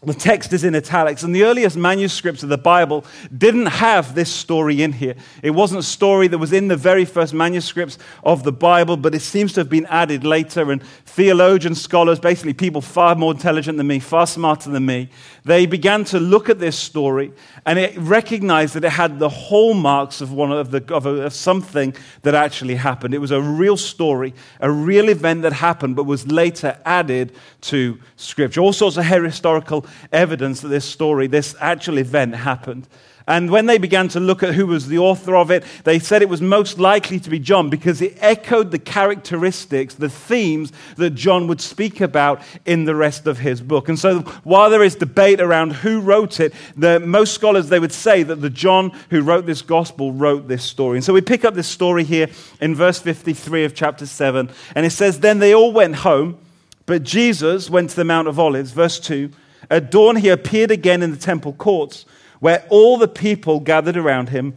The 0.00 0.14
text 0.14 0.52
is 0.52 0.62
in 0.62 0.76
italics, 0.76 1.24
and 1.24 1.34
the 1.34 1.42
earliest 1.42 1.76
manuscripts 1.76 2.44
of 2.44 2.48
the 2.48 2.56
Bible 2.56 3.04
didn't 3.36 3.66
have 3.66 4.14
this 4.14 4.32
story 4.32 4.80
in 4.80 4.92
here. 4.92 5.16
It 5.42 5.50
wasn't 5.50 5.80
a 5.80 5.82
story 5.82 6.28
that 6.28 6.38
was 6.38 6.52
in 6.52 6.68
the 6.68 6.76
very 6.76 7.04
first 7.04 7.34
manuscripts 7.34 7.98
of 8.22 8.44
the 8.44 8.52
Bible, 8.52 8.96
but 8.96 9.12
it 9.12 9.22
seems 9.22 9.54
to 9.54 9.60
have 9.60 9.68
been 9.68 9.86
added 9.86 10.22
later. 10.22 10.70
And 10.70 10.84
theologians, 11.04 11.82
scholars, 11.82 12.20
basically 12.20 12.54
people 12.54 12.80
far 12.80 13.16
more 13.16 13.32
intelligent 13.32 13.76
than 13.76 13.88
me, 13.88 13.98
far 13.98 14.28
smarter 14.28 14.70
than 14.70 14.86
me, 14.86 15.08
they 15.44 15.66
began 15.66 16.04
to 16.04 16.20
look 16.20 16.48
at 16.48 16.60
this 16.60 16.78
story 16.78 17.32
and 17.66 17.76
it 17.76 17.96
recognized 17.98 18.74
that 18.74 18.84
it 18.84 18.90
had 18.90 19.18
the 19.18 19.28
hallmarks 19.28 20.20
of, 20.20 20.32
one 20.32 20.52
of, 20.52 20.70
the, 20.70 20.94
of, 20.94 21.06
a, 21.06 21.22
of 21.22 21.32
something 21.32 21.92
that 22.22 22.36
actually 22.36 22.76
happened. 22.76 23.14
It 23.14 23.18
was 23.18 23.32
a 23.32 23.40
real 23.40 23.76
story, 23.76 24.32
a 24.60 24.70
real 24.70 25.08
event 25.08 25.42
that 25.42 25.54
happened, 25.54 25.96
but 25.96 26.04
was 26.04 26.26
later 26.28 26.78
added 26.84 27.34
to 27.62 27.98
Scripture. 28.16 28.60
All 28.60 28.72
sorts 28.72 28.96
of 28.96 29.04
historical 29.04 29.86
evidence 30.12 30.60
that 30.60 30.68
this 30.68 30.84
story, 30.84 31.26
this 31.26 31.54
actual 31.60 31.98
event 31.98 32.34
happened. 32.34 32.86
And 33.28 33.50
when 33.50 33.66
they 33.66 33.76
began 33.76 34.08
to 34.08 34.20
look 34.20 34.42
at 34.42 34.54
who 34.54 34.66
was 34.66 34.88
the 34.88 34.96
author 34.96 35.36
of 35.36 35.50
it, 35.50 35.62
they 35.84 35.98
said 35.98 36.22
it 36.22 36.30
was 36.30 36.40
most 36.40 36.78
likely 36.78 37.20
to 37.20 37.28
be 37.28 37.38
John 37.38 37.68
because 37.68 38.00
it 38.00 38.16
echoed 38.20 38.70
the 38.70 38.78
characteristics, 38.78 39.94
the 39.94 40.08
themes 40.08 40.72
that 40.96 41.10
John 41.10 41.46
would 41.46 41.60
speak 41.60 42.00
about 42.00 42.40
in 42.64 42.86
the 42.86 42.94
rest 42.94 43.26
of 43.26 43.38
his 43.38 43.60
book. 43.60 43.90
And 43.90 43.98
so 43.98 44.20
while 44.44 44.70
there 44.70 44.82
is 44.82 44.94
debate 44.94 45.42
around 45.42 45.74
who 45.74 46.00
wrote 46.00 46.40
it, 46.40 46.54
the, 46.74 47.00
most 47.00 47.34
scholars, 47.34 47.68
they 47.68 47.78
would 47.78 47.92
say 47.92 48.22
that 48.22 48.36
the 48.36 48.48
John 48.48 48.92
who 49.10 49.20
wrote 49.20 49.44
this 49.44 49.60
gospel 49.60 50.10
wrote 50.10 50.48
this 50.48 50.64
story. 50.64 50.96
And 50.96 51.04
so 51.04 51.12
we 51.12 51.20
pick 51.20 51.44
up 51.44 51.52
this 51.52 51.68
story 51.68 52.04
here 52.04 52.28
in 52.62 52.74
verse 52.74 52.98
53 52.98 53.66
of 53.66 53.74
chapter 53.74 54.06
7. 54.06 54.48
And 54.74 54.86
it 54.86 54.90
says, 54.90 55.20
Then 55.20 55.38
they 55.38 55.54
all 55.54 55.72
went 55.72 55.96
home, 55.96 56.38
but 56.86 57.02
Jesus 57.02 57.68
went 57.68 57.90
to 57.90 57.96
the 57.96 58.04
Mount 58.06 58.26
of 58.26 58.38
Olives. 58.38 58.70
Verse 58.70 58.98
2. 58.98 59.30
At 59.70 59.90
dawn, 59.90 60.16
he 60.16 60.28
appeared 60.28 60.70
again 60.70 61.02
in 61.02 61.10
the 61.10 61.16
temple 61.16 61.52
courts 61.52 62.06
where 62.40 62.64
all 62.70 62.98
the 62.98 63.08
people 63.08 63.60
gathered 63.60 63.96
around 63.96 64.28
him 64.28 64.56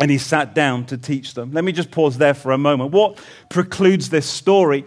and 0.00 0.10
he 0.10 0.18
sat 0.18 0.54
down 0.54 0.86
to 0.86 0.98
teach 0.98 1.34
them. 1.34 1.52
Let 1.52 1.64
me 1.64 1.72
just 1.72 1.90
pause 1.90 2.18
there 2.18 2.34
for 2.34 2.52
a 2.52 2.58
moment. 2.58 2.90
What 2.90 3.18
precludes 3.48 4.10
this 4.10 4.28
story 4.28 4.84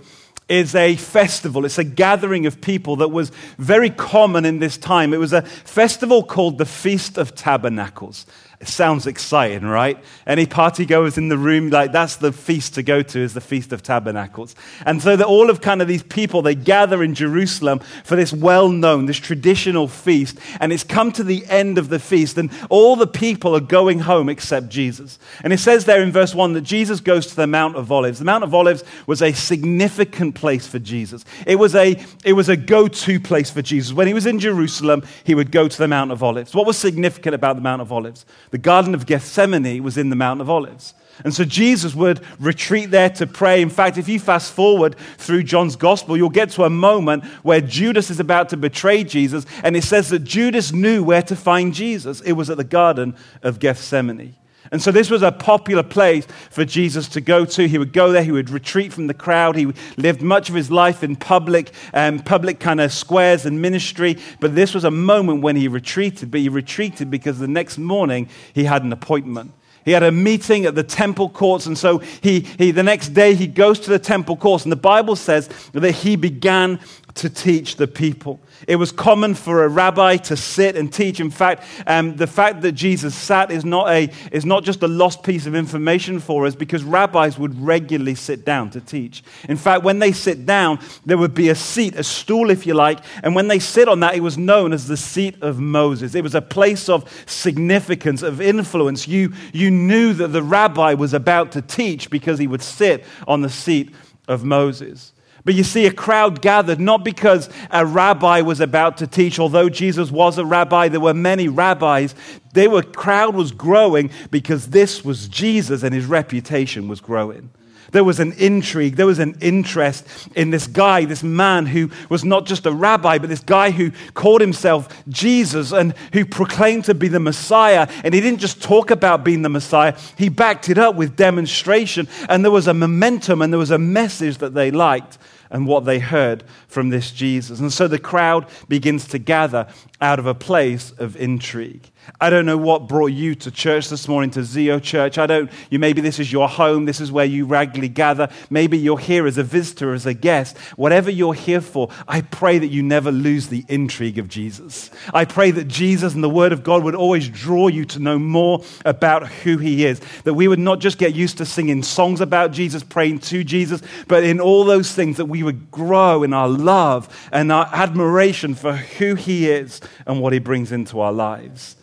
is 0.50 0.76
a 0.76 0.96
festival. 0.96 1.66
It's 1.66 1.78
a 1.78 1.84
gathering 1.84 2.46
of 2.46 2.62
people 2.62 2.98
that 2.98 3.10
was 3.10 3.32
very 3.58 3.90
common 3.90 4.46
in 4.46 4.60
this 4.60 4.78
time. 4.78 5.14
It 5.14 5.18
was 5.18 5.34
a 5.34 5.42
festival 5.42 6.24
called 6.24 6.58
the 6.58 6.66
Feast 6.66 7.18
of 7.18 7.36
Tabernacles. 7.36 8.26
It 8.60 8.68
sounds 8.68 9.06
exciting, 9.06 9.68
right? 9.68 10.04
Any 10.26 10.48
party 10.48 10.88
goers 10.88 11.16
in 11.16 11.30
the 11.30 11.38
room, 11.38 11.70
like 11.70 11.92
that's 11.92 12.16
the 12.16 12.32
feast 12.32 12.74
to 12.74 12.82
go 12.82 13.04
to, 13.04 13.20
is 13.20 13.36
the 13.36 13.42
Feast 13.42 13.72
of 13.72 13.84
Tabernacles. 13.84 14.56
And 14.84 15.00
so 15.00 15.16
that 15.16 15.28
all 15.28 15.52
of 15.52 15.62
kind 15.62 15.80
of 15.80 15.88
these 15.88 16.02
people, 16.02 16.42
they 16.42 16.56
gather 16.56 17.04
in 17.04 17.14
Jerusalem 17.14 17.82
for 18.04 18.16
this 18.16 18.34
well 18.34 18.70
known, 18.70 19.06
this 19.06 19.20
traditional 19.20 19.88
feast. 19.88 20.40
And 20.60 20.74
it's 20.74 20.84
come 20.84 21.12
to 21.12 21.24
the 21.24 21.46
end 21.46 21.78
of 21.78 21.90
the 21.90 22.00
feast, 22.00 22.40
and 22.40 22.50
all 22.72 22.96
the 22.96 23.06
people 23.06 23.56
are 23.56 23.60
going 23.60 24.00
home 24.00 24.28
except 24.28 24.70
Jesus. 24.70 25.20
And 25.44 25.54
it 25.54 25.60
says 25.60 25.86
there 25.86 26.02
in 26.02 26.12
verse 26.12 26.34
1 26.34 26.54
that 26.54 26.62
Jesus 26.62 27.00
goes 27.00 27.28
to 27.28 27.36
the 27.36 27.46
Mount 27.46 27.76
of 27.76 27.92
Olives. 27.92 28.18
The 28.18 28.26
Mount 28.26 28.44
of 28.44 28.56
Olives 28.56 28.84
was 29.06 29.22
a 29.22 29.34
significant 29.34 30.34
place 30.34 30.66
for 30.66 30.80
Jesus. 30.80 31.24
It 31.46 31.58
was 31.58 31.76
a, 31.76 32.04
it 32.26 32.34
was 32.34 32.50
a 32.50 32.58
go 32.58 32.88
to 32.88 33.20
place 33.20 33.52
for 33.52 33.62
Jesus. 33.62 33.94
When 33.94 34.08
he 34.08 34.16
was 34.16 34.26
in 34.26 34.40
Jerusalem, 34.40 35.04
he 35.24 35.36
would 35.36 35.52
go 35.52 35.68
to 35.68 35.78
the 35.78 35.88
Mount 35.88 36.12
of 36.12 36.24
Olives. 36.24 36.56
What 36.56 36.66
was 36.66 36.76
significant 36.76 37.36
about 37.36 37.56
the 37.56 37.62
Mount 37.62 37.84
of 37.84 37.92
Olives? 37.92 38.26
The 38.52 38.58
Garden 38.58 38.94
of 38.94 39.06
Gethsemane 39.06 39.84
was 39.84 39.98
in 39.98 40.10
the 40.10 40.16
Mount 40.16 40.42
of 40.42 40.50
Olives. 40.50 40.94
And 41.24 41.34
so 41.34 41.44
Jesus 41.44 41.96
would 41.96 42.22
retreat 42.40 42.92
there 42.92 43.10
to 43.12 43.26
pray. 43.26 43.62
In 43.62 43.70
fact, 43.70 43.98
if 43.98 44.08
you 44.08 44.20
fast 44.20 44.54
forward 44.54 44.96
through 45.18 45.44
John's 45.44 45.76
gospel, 45.76 46.16
you'll 46.16 46.30
get 46.30 46.52
to 46.52 46.64
a 46.64 46.70
moment 46.70 47.26
where 47.44 47.60
Judas 47.60 48.12
is 48.12 48.20
about 48.20 48.50
to 48.50 48.58
betray 48.58 49.04
Jesus, 49.04 49.46
and 49.64 49.76
it 49.76 49.84
says 49.84 50.10
that 50.10 50.20
Judas 50.20 50.72
knew 50.72 51.04
where 51.04 51.24
to 51.24 51.36
find 51.36 51.74
Jesus. 51.74 52.22
It 52.22 52.34
was 52.34 52.50
at 52.50 52.58
the 52.58 52.64
Garden 52.64 53.16
of 53.42 53.60
Gethsemane. 53.60 54.36
And 54.72 54.82
so 54.82 54.92
this 54.92 55.10
was 55.10 55.22
a 55.22 55.32
popular 55.32 55.84
place 55.84 56.28
for 56.50 56.66
Jesus 56.66 57.08
to 57.10 57.22
go 57.22 57.46
to. 57.46 57.68
He 57.68 57.78
would 57.78 57.94
go 57.94 58.12
there, 58.12 58.24
he 58.24 58.32
would 58.32 58.50
retreat 58.50 58.94
from 58.94 59.08
the 59.08 59.14
crowd. 59.14 59.56
He 59.56 59.74
lived 59.98 60.22
much 60.22 60.50
of 60.50 60.56
his 60.56 60.72
life 60.72 61.04
in 61.04 61.16
public, 61.16 61.72
um, 61.94 62.20
public 62.20 62.60
kind 62.60 62.82
of 62.82 62.92
squares 62.92 63.46
and 63.46 63.62
ministry. 63.62 64.18
But 64.40 64.56
this 64.56 64.74
was 64.74 64.84
a 64.84 64.92
moment 64.92 65.42
when 65.42 65.56
he 65.56 65.68
retreated, 65.68 66.32
but 66.32 66.40
he 66.40 66.50
retreated 66.50 67.10
because 67.10 67.40
the 67.40 67.48
next 67.48 67.78
morning 67.78 68.30
he 68.54 68.66
had 68.66 68.84
an 68.84 68.94
appointment. 68.94 69.54
He 69.88 69.94
had 69.94 70.04
a 70.04 70.12
meeting 70.12 70.66
at 70.66 70.76
the 70.76 70.84
temple 70.84 71.30
courts, 71.30 71.66
and 71.66 71.78
so 71.78 72.00
he, 72.00 72.42
he, 72.42 72.72
the 72.72 72.84
next 72.84 73.14
day 73.14 73.36
he 73.36 73.48
goes 73.48 73.80
to 73.80 73.90
the 73.90 73.98
temple 73.98 74.36
courts, 74.36 74.66
and 74.66 74.72
the 74.74 74.76
Bible 74.76 75.16
says 75.16 75.48
that 75.72 75.90
he 75.90 76.18
began 76.18 76.82
to 77.18 77.30
teach 77.30 77.76
the 77.76 77.88
people. 77.88 78.40
It 78.68 78.78
was 78.78 78.92
common 78.92 79.36
for 79.36 79.64
a 79.64 79.68
rabbi 79.68 80.18
to 80.18 80.38
sit 80.38 80.76
and 80.76 80.92
teach. 80.92 81.20
In 81.20 81.30
fact, 81.30 81.64
um, 81.86 82.16
the 82.16 82.28
fact 82.28 82.62
that 82.62 82.72
Jesus 82.72 83.16
sat 83.16 83.52
is 83.52 83.66
not, 83.66 83.90
a, 83.90 84.10
is 84.32 84.46
not 84.46 84.64
just 84.64 84.82
a 84.84 84.88
lost 84.88 85.24
piece 85.24 85.46
of 85.46 85.56
information 85.56 86.20
for 86.20 86.46
us 86.46 86.56
because 86.56 86.84
rabbis 86.84 87.38
would 87.38 87.60
regularly 87.62 88.16
sit 88.16 88.46
down 88.46 88.70
to 88.72 88.82
teach. 88.82 89.24
In 89.48 89.58
fact, 89.58 89.84
when 89.84 90.00
they 90.00 90.12
sit 90.12 90.46
down, 90.46 90.80
there 91.06 91.18
would 91.18 91.34
be 91.34 91.50
a 91.50 91.56
seat, 91.56 91.96
a 91.96 92.04
stool, 92.04 92.50
if 92.50 92.66
you 92.66 92.74
like, 92.74 93.00
and 93.24 93.36
when 93.36 93.48
they 93.48 93.60
sit 93.60 93.88
on 93.88 94.00
that, 94.00 94.16
it 94.16 94.22
was 94.22 94.38
known 94.38 94.74
as 94.74 94.88
the 94.88 94.98
seat 94.98 95.42
of 95.42 95.60
Moses. 95.60 96.16
It 96.16 96.24
was 96.24 96.36
a 96.36 96.42
place 96.42 96.90
of 96.90 97.10
significance, 97.28 98.22
of 98.22 98.42
influence. 98.42 99.08
You, 99.08 99.34
you 99.54 99.70
knew 99.72 100.14
that 100.14 100.30
the 100.30 100.44
rabbi 100.44 100.94
was 100.94 101.14
about 101.14 101.52
to 101.54 101.62
teach 101.62 102.10
because 102.10 102.40
he 102.40 102.48
would 102.48 102.64
sit 102.64 103.06
on 103.28 103.42
the 103.42 103.50
seat 103.50 103.94
of 104.28 104.44
Moses. 104.44 105.14
But 105.48 105.56
you 105.56 105.64
see, 105.64 105.86
a 105.86 105.94
crowd 105.94 106.42
gathered 106.42 106.78
not 106.78 107.06
because 107.06 107.50
a 107.72 107.86
rabbi 107.86 108.42
was 108.42 108.60
about 108.60 108.98
to 108.98 109.08
teach, 109.08 109.40
although 109.40 109.70
Jesus 109.70 110.12
was 110.12 110.38
a 110.38 110.44
rabbi, 110.44 110.90
there 110.90 111.00
were 111.00 111.14
many 111.14 111.48
rabbis. 111.48 112.16
Were 112.54 112.84
crowd 112.84 113.34
was 113.34 113.54
growing 113.54 114.10
because 114.30 114.72
this 114.72 115.06
was 115.06 115.30
Jesus 115.30 115.84
and 115.84 115.96
his 115.96 116.06
reputation 116.06 116.90
was 116.90 117.00
growing. 117.00 117.50
There 117.94 118.04
was 118.04 118.20
an 118.20 118.34
intrigue, 118.34 118.98
there 118.98 119.06
was 119.06 119.20
an 119.20 119.38
interest 119.40 120.06
in 120.36 120.50
this 120.50 120.68
guy, 120.68 121.06
this 121.06 121.24
man 121.24 121.66
who 121.66 121.92
was 122.10 122.26
not 122.26 122.46
just 122.46 122.66
a 122.66 122.72
rabbi, 122.74 123.18
but 123.18 123.30
this 123.30 123.40
guy 123.40 123.72
who 123.72 123.92
called 124.16 124.42
himself 124.42 125.02
Jesus 125.08 125.72
and 125.72 125.94
who 126.12 126.26
proclaimed 126.26 126.84
to 126.86 126.94
be 126.94 127.08
the 127.08 127.22
Messiah. 127.22 127.88
And 128.04 128.14
he 128.14 128.20
didn't 128.20 128.42
just 128.42 128.62
talk 128.62 128.92
about 128.92 129.24
being 129.24 129.44
the 129.44 129.50
Messiah, 129.50 129.98
he 130.18 130.28
backed 130.28 130.68
it 130.68 130.78
up 130.78 130.96
with 130.96 131.16
demonstration. 131.16 132.10
And 132.28 132.44
there 132.44 132.52
was 132.52 132.68
a 132.68 132.74
momentum 132.74 133.42
and 133.42 133.54
there 133.54 133.58
was 133.58 133.72
a 133.72 133.80
message 133.80 134.40
that 134.40 134.54
they 134.54 134.72
liked 134.72 135.18
and 135.50 135.68
what 135.68 135.86
they 135.86 136.00
heard 136.00 136.44
from 136.68 136.90
this 136.90 137.12
Jesus. 137.12 137.60
And 137.60 137.72
so 137.72 137.88
the 137.88 138.00
crowd 138.00 138.48
begins 138.68 139.08
to 139.10 139.20
gather 139.20 139.68
out 140.00 140.20
of 140.20 140.26
a 140.26 140.36
place 140.36 140.92
of 140.98 141.16
intrigue. 141.16 141.90
I 142.22 142.30
don't 142.30 142.46
know 142.46 142.58
what 142.58 142.88
brought 142.88 143.12
you 143.12 143.36
to 143.36 143.52
church 143.52 143.90
this 143.90 144.08
morning, 144.08 144.30
to 144.32 144.40
Zeo 144.40 144.82
Church. 144.82 145.18
I 145.18 145.26
don't, 145.26 145.52
you 145.70 145.78
maybe 145.78 146.00
this 146.00 146.20
is 146.20 146.32
your 146.32 146.48
home, 146.48 146.86
this 146.86 147.02
is 147.02 147.12
where 147.12 147.26
you 147.26 147.46
regularly 147.46 147.90
gather. 147.90 148.30
Maybe 148.50 148.78
you're 148.78 149.00
here 149.00 149.28
as 149.28 149.38
a 149.38 149.44
visitor, 149.44 149.94
as 149.94 150.06
a 150.06 150.14
guest. 150.14 150.58
Whatever 150.78 151.12
you're 151.12 151.34
here 151.34 151.60
for, 151.60 151.90
I 152.08 152.22
pray 152.22 152.60
that 152.60 152.68
you 152.68 152.82
never 152.82 153.12
lose 153.12 153.48
the 153.48 153.66
intrigue 153.68 154.20
of 154.20 154.30
Jesus. 154.30 154.90
I 155.14 155.26
pray 155.26 155.52
that 155.52 155.68
Jesus 155.68 156.14
and 156.14 156.24
the 156.24 156.30
Word 156.30 156.54
of 156.54 156.64
God 156.64 156.84
would 156.84 156.96
always 156.96 157.28
draw 157.28 157.68
you 157.68 157.84
to 157.86 158.00
know 158.00 158.18
more 158.18 158.64
about 158.86 159.28
who 159.28 159.58
He 159.58 159.86
is. 159.86 160.00
That 160.24 160.36
we 160.36 160.48
would 160.48 160.60
not 160.60 160.80
just 160.80 160.98
get 160.98 161.14
used 161.14 161.40
to 161.40 161.46
singing 161.46 161.84
songs 161.84 162.22
about 162.22 162.52
Jesus, 162.52 162.84
praying 162.84 163.20
to 163.20 163.44
Jesus, 163.44 163.82
but 164.08 164.24
in 164.24 164.40
all 164.40 164.64
those 164.64 164.94
things 164.94 165.18
that 165.18 165.26
we 165.26 165.37
would 165.44 165.72
grow 165.72 166.24
in 166.24 166.34
our 166.34 166.50
love 166.50 167.30
and 167.32 167.52
our 167.52 167.70
admiration 167.74 168.56
for 168.56 168.74
who 168.74 169.16
He 169.16 169.50
is 169.50 169.82
and 170.06 170.22
what 170.22 170.34
He 170.34 170.40
brings 170.40 170.72
into 170.72 171.00
our 171.00 171.14
lives. 171.14 171.76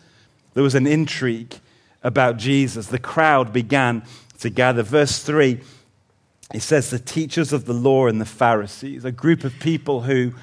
There 0.53 0.63
was 0.63 0.75
an 0.75 0.87
intrigue 0.87 1.55
about 2.03 2.37
Jesus. 2.37 2.87
The 2.87 2.99
crowd 2.99 3.51
began 3.51 4.03
to 4.39 4.49
gather. 4.49 4.83
Verse 4.83 5.23
3, 5.23 5.59
it 6.53 6.61
says, 6.61 6.89
The 6.89 6.99
teachers 6.99 7.51
of 7.51 7.65
the 7.65 7.73
law 7.73 8.07
and 8.07 8.21
the 8.21 8.25
Pharisees, 8.25 9.03
a 9.05 9.11
group 9.11 9.43
of 9.43 9.59
people 9.59 10.01
who, 10.01 10.33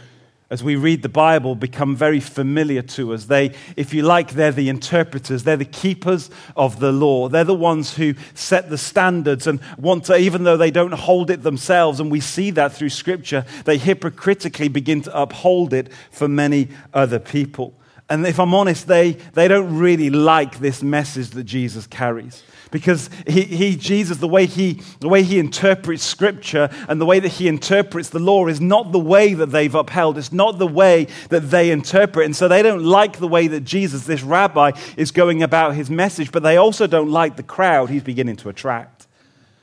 as 0.53 0.63
we 0.63 0.77
read 0.77 1.01
the 1.01 1.09
Bible, 1.09 1.55
become 1.55 1.97
very 1.97 2.21
familiar 2.21 2.83
to 2.83 3.15
us. 3.15 3.25
They, 3.25 3.55
if 3.75 3.95
you 3.95 4.03
like, 4.03 4.33
they're 4.33 4.53
the 4.53 4.69
interpreters, 4.69 5.45
they're 5.45 5.57
the 5.57 5.65
keepers 5.65 6.29
of 6.55 6.79
the 6.79 6.93
law. 6.93 7.31
They're 7.31 7.43
the 7.43 7.55
ones 7.55 7.97
who 7.97 8.13
set 8.35 8.69
the 8.69 8.77
standards 8.77 9.47
and 9.47 9.61
want 9.79 10.05
to, 10.05 10.17
even 10.19 10.45
though 10.45 10.59
they 10.59 10.71
don't 10.71 10.93
hold 10.93 11.31
it 11.31 11.43
themselves, 11.43 12.01
and 12.01 12.11
we 12.11 12.21
see 12.21 12.51
that 12.51 12.75
through 12.75 12.91
Scripture, 12.91 13.47
they 13.65 13.79
hypocritically 13.79 14.69
begin 14.69 15.01
to 15.01 15.19
uphold 15.19 15.73
it 15.73 15.91
for 16.11 16.29
many 16.29 16.69
other 16.93 17.19
people. 17.19 17.73
And 18.11 18.27
if 18.27 18.39
I'm 18.39 18.53
honest, 18.53 18.87
they, 18.87 19.13
they 19.33 19.49
don't 19.49 19.79
really 19.79 20.11
like 20.11 20.59
this 20.59 20.83
message 20.83 21.31
that 21.31 21.45
Jesus 21.45 21.87
carries. 21.87 22.43
Because 22.73 23.11
he, 23.29 23.43
he, 23.43 23.77
Jesus, 23.77 24.17
the 24.17 24.27
way 24.27 24.47
he, 24.47 24.81
the 24.99 25.09
way 25.09 25.23
he 25.23 25.39
interprets 25.39 26.03
Scripture 26.03 26.71
and 26.89 26.99
the 26.99 27.05
way 27.05 27.21
that 27.21 27.29
he 27.29 27.47
interprets 27.47 28.09
the 28.09 28.19
law 28.19 28.49
is 28.49 28.63
not 28.63 28.93
the 28.93 28.99
way 28.99 29.35
that 29.35 29.53
they've 29.53 29.75
upheld. 29.75 30.17
It's 30.17 30.33
not 30.33 30.59
the 30.59 30.67
way 30.67 31.07
that 31.29 31.51
they 31.51 31.71
interpret. 31.71 32.25
And 32.25 32.35
so 32.35 32.49
they 32.49 32.63
don't 32.63 32.83
like 32.83 33.19
the 33.19 33.29
way 33.29 33.47
that 33.47 33.61
Jesus, 33.61 34.07
this 34.07 34.23
rabbi, 34.23 34.73
is 34.97 35.11
going 35.11 35.43
about 35.43 35.75
his 35.75 35.91
message, 35.91 36.33
but 36.33 36.43
they 36.43 36.57
also 36.57 36.87
don't 36.87 37.11
like 37.11 37.37
the 37.37 37.43
crowd 37.43 37.91
he's 37.91 38.03
beginning 38.03 38.37
to 38.37 38.49
attract 38.49 39.07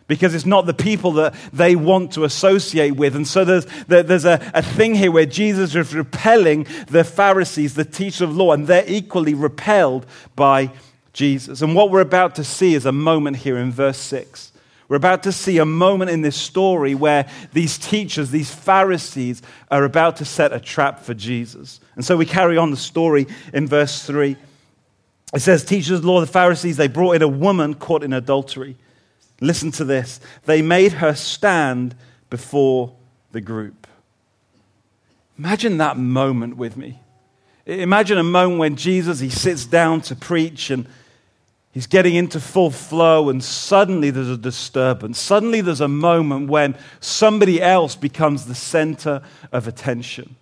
because 0.08 0.36
it's 0.36 0.46
not 0.46 0.66
the 0.66 0.74
people 0.74 1.14
that 1.14 1.34
they 1.52 1.76
want 1.76 2.14
to 2.14 2.26
associate 2.26 2.96
with. 2.96 3.16
And 3.16 3.28
so 3.28 3.46
there's, 3.46 3.66
there's 3.88 4.26
a, 4.26 4.52
a 4.54 4.62
thing 4.62 4.94
here 4.96 5.12
where 5.12 5.26
Jesus 5.26 5.74
is 5.74 5.96
repelling 5.96 6.68
the 6.88 7.04
Pharisees, 7.04 7.76
the 7.76 7.86
teachers 7.86 8.22
of 8.22 8.36
law, 8.36 8.52
and 8.52 8.68
they're 8.68 8.88
equally 8.88 9.34
repelled 9.34 10.06
by 10.36 10.72
Jesus. 11.20 11.62
And 11.62 11.76
what 11.76 11.92
we're 11.92 12.00
about 12.00 12.36
to 12.36 12.46
see 12.46 12.76
is 12.76 12.86
a 12.86 12.94
moment 12.94 13.36
here 13.36 13.58
in 13.58 13.74
verse 13.74 13.98
6. 13.98 14.54
We're 14.88 14.96
about 14.96 15.24
to 15.24 15.34
see 15.34 15.58
a 15.58 15.66
moment 15.66 16.12
in 16.12 16.22
this 16.22 16.38
story 16.38 16.96
where 16.96 17.28
these 17.52 17.78
teachers, 17.78 18.32
these 18.32 18.50
Pharisees, 18.56 19.42
are 19.70 19.84
about 19.84 20.16
to 20.16 20.26
set 20.26 20.54
a 20.54 20.62
trap 20.62 21.02
for 21.02 21.14
Jesus. 21.14 21.82
And 21.96 22.06
so 22.06 22.16
we 22.16 22.26
carry 22.26 22.56
on 22.56 22.72
the 22.72 22.78
story 22.78 23.28
in 23.54 23.68
verse 23.68 24.06
3. 24.06 24.38
It 25.34 25.40
says, 25.42 25.66
Teachers 25.66 25.98
of 25.98 26.02
the 26.04 26.08
law, 26.08 26.22
the 26.22 26.26
Pharisees, 26.26 26.78
they 26.78 26.88
brought 26.88 27.18
in 27.18 27.22
a 27.22 27.28
woman 27.28 27.74
caught 27.74 28.02
in 28.02 28.14
adultery. 28.14 28.78
Listen 29.42 29.72
to 29.72 29.84
this. 29.84 30.22
They 30.46 30.62
made 30.62 30.94
her 30.94 31.14
stand 31.16 31.96
before 32.30 32.96
the 33.34 33.42
group. 33.42 33.88
Imagine 35.38 35.80
that 35.80 35.98
moment 35.98 36.56
with 36.56 36.78
me. 36.78 37.02
Imagine 37.66 38.18
a 38.18 38.24
moment 38.24 38.60
when 38.60 38.78
Jesus 38.78 39.20
he 39.20 39.30
sits 39.30 39.66
down 39.66 40.00
to 40.04 40.16
preach 40.16 40.70
and 40.70 40.88
he's 41.72 41.88
getting 41.88 42.16
into 42.16 42.40
full 42.40 42.72
flow 42.72 43.30
and 43.30 43.44
suddenly 43.44 44.10
there's 44.10 44.30
a 44.30 44.38
disturbance. 44.38 45.20
Suddenly 45.20 45.62
there's 45.62 45.82
a 45.82 45.88
moment 45.88 46.50
when 46.50 46.76
somebody 47.00 47.62
else 47.62 47.96
becomes 47.96 48.46
the 48.46 48.56
center 48.56 49.22
of 49.52 49.68
attention. 49.68 50.36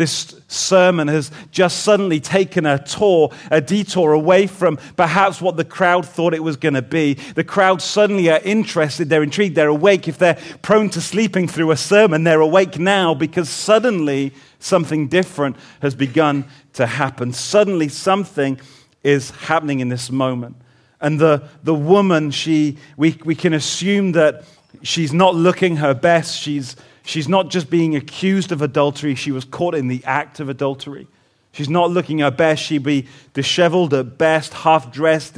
This 0.00 0.40
sermon 0.48 1.08
has 1.08 1.30
just 1.50 1.80
suddenly 1.80 2.20
taken 2.20 2.64
a 2.64 2.82
tour, 2.82 3.30
a 3.50 3.60
detour 3.60 4.14
away 4.14 4.46
from 4.46 4.78
perhaps 4.96 5.42
what 5.42 5.58
the 5.58 5.64
crowd 5.64 6.08
thought 6.08 6.32
it 6.32 6.42
was 6.42 6.56
going 6.56 6.72
to 6.72 6.80
be. 6.80 7.14
The 7.34 7.44
crowd 7.44 7.82
suddenly 7.82 8.30
are 8.30 8.40
interested, 8.42 9.10
they're 9.10 9.22
intrigued, 9.22 9.56
they're 9.56 9.68
awake. 9.68 10.08
If 10.08 10.16
they're 10.16 10.38
prone 10.62 10.88
to 10.90 11.02
sleeping 11.02 11.48
through 11.48 11.70
a 11.70 11.76
sermon, 11.76 12.24
they're 12.24 12.40
awake 12.40 12.78
now 12.78 13.12
because 13.12 13.50
suddenly 13.50 14.32
something 14.58 15.06
different 15.06 15.56
has 15.82 15.94
begun 15.94 16.46
to 16.72 16.86
happen. 16.86 17.34
Suddenly 17.34 17.88
something 17.88 18.58
is 19.02 19.30
happening 19.30 19.80
in 19.80 19.88
this 19.88 20.10
moment. 20.10 20.56
And 21.00 21.18
the, 21.18 21.48
the 21.62 21.74
woman, 21.74 22.30
she, 22.30 22.76
we, 22.96 23.18
we 23.24 23.34
can 23.34 23.54
assume 23.54 24.12
that 24.12 24.44
she's 24.82 25.12
not 25.12 25.34
looking 25.34 25.76
her 25.76 25.94
best. 25.94 26.38
She's 26.38 26.76
She's 27.10 27.28
not 27.28 27.48
just 27.48 27.70
being 27.70 27.96
accused 27.96 28.52
of 28.52 28.62
adultery, 28.62 29.14
she 29.14 29.32
was 29.32 29.44
caught 29.44 29.74
in 29.74 29.88
the 29.88 30.02
act 30.04 30.40
of 30.40 30.48
adultery. 30.48 31.08
She's 31.52 31.68
not 31.68 31.90
looking 31.90 32.20
her 32.20 32.30
best. 32.30 32.62
She'd 32.62 32.84
be 32.84 33.08
disheveled 33.34 33.92
at 33.94 34.16
best, 34.16 34.54
half 34.54 34.92
dressed 34.92 35.36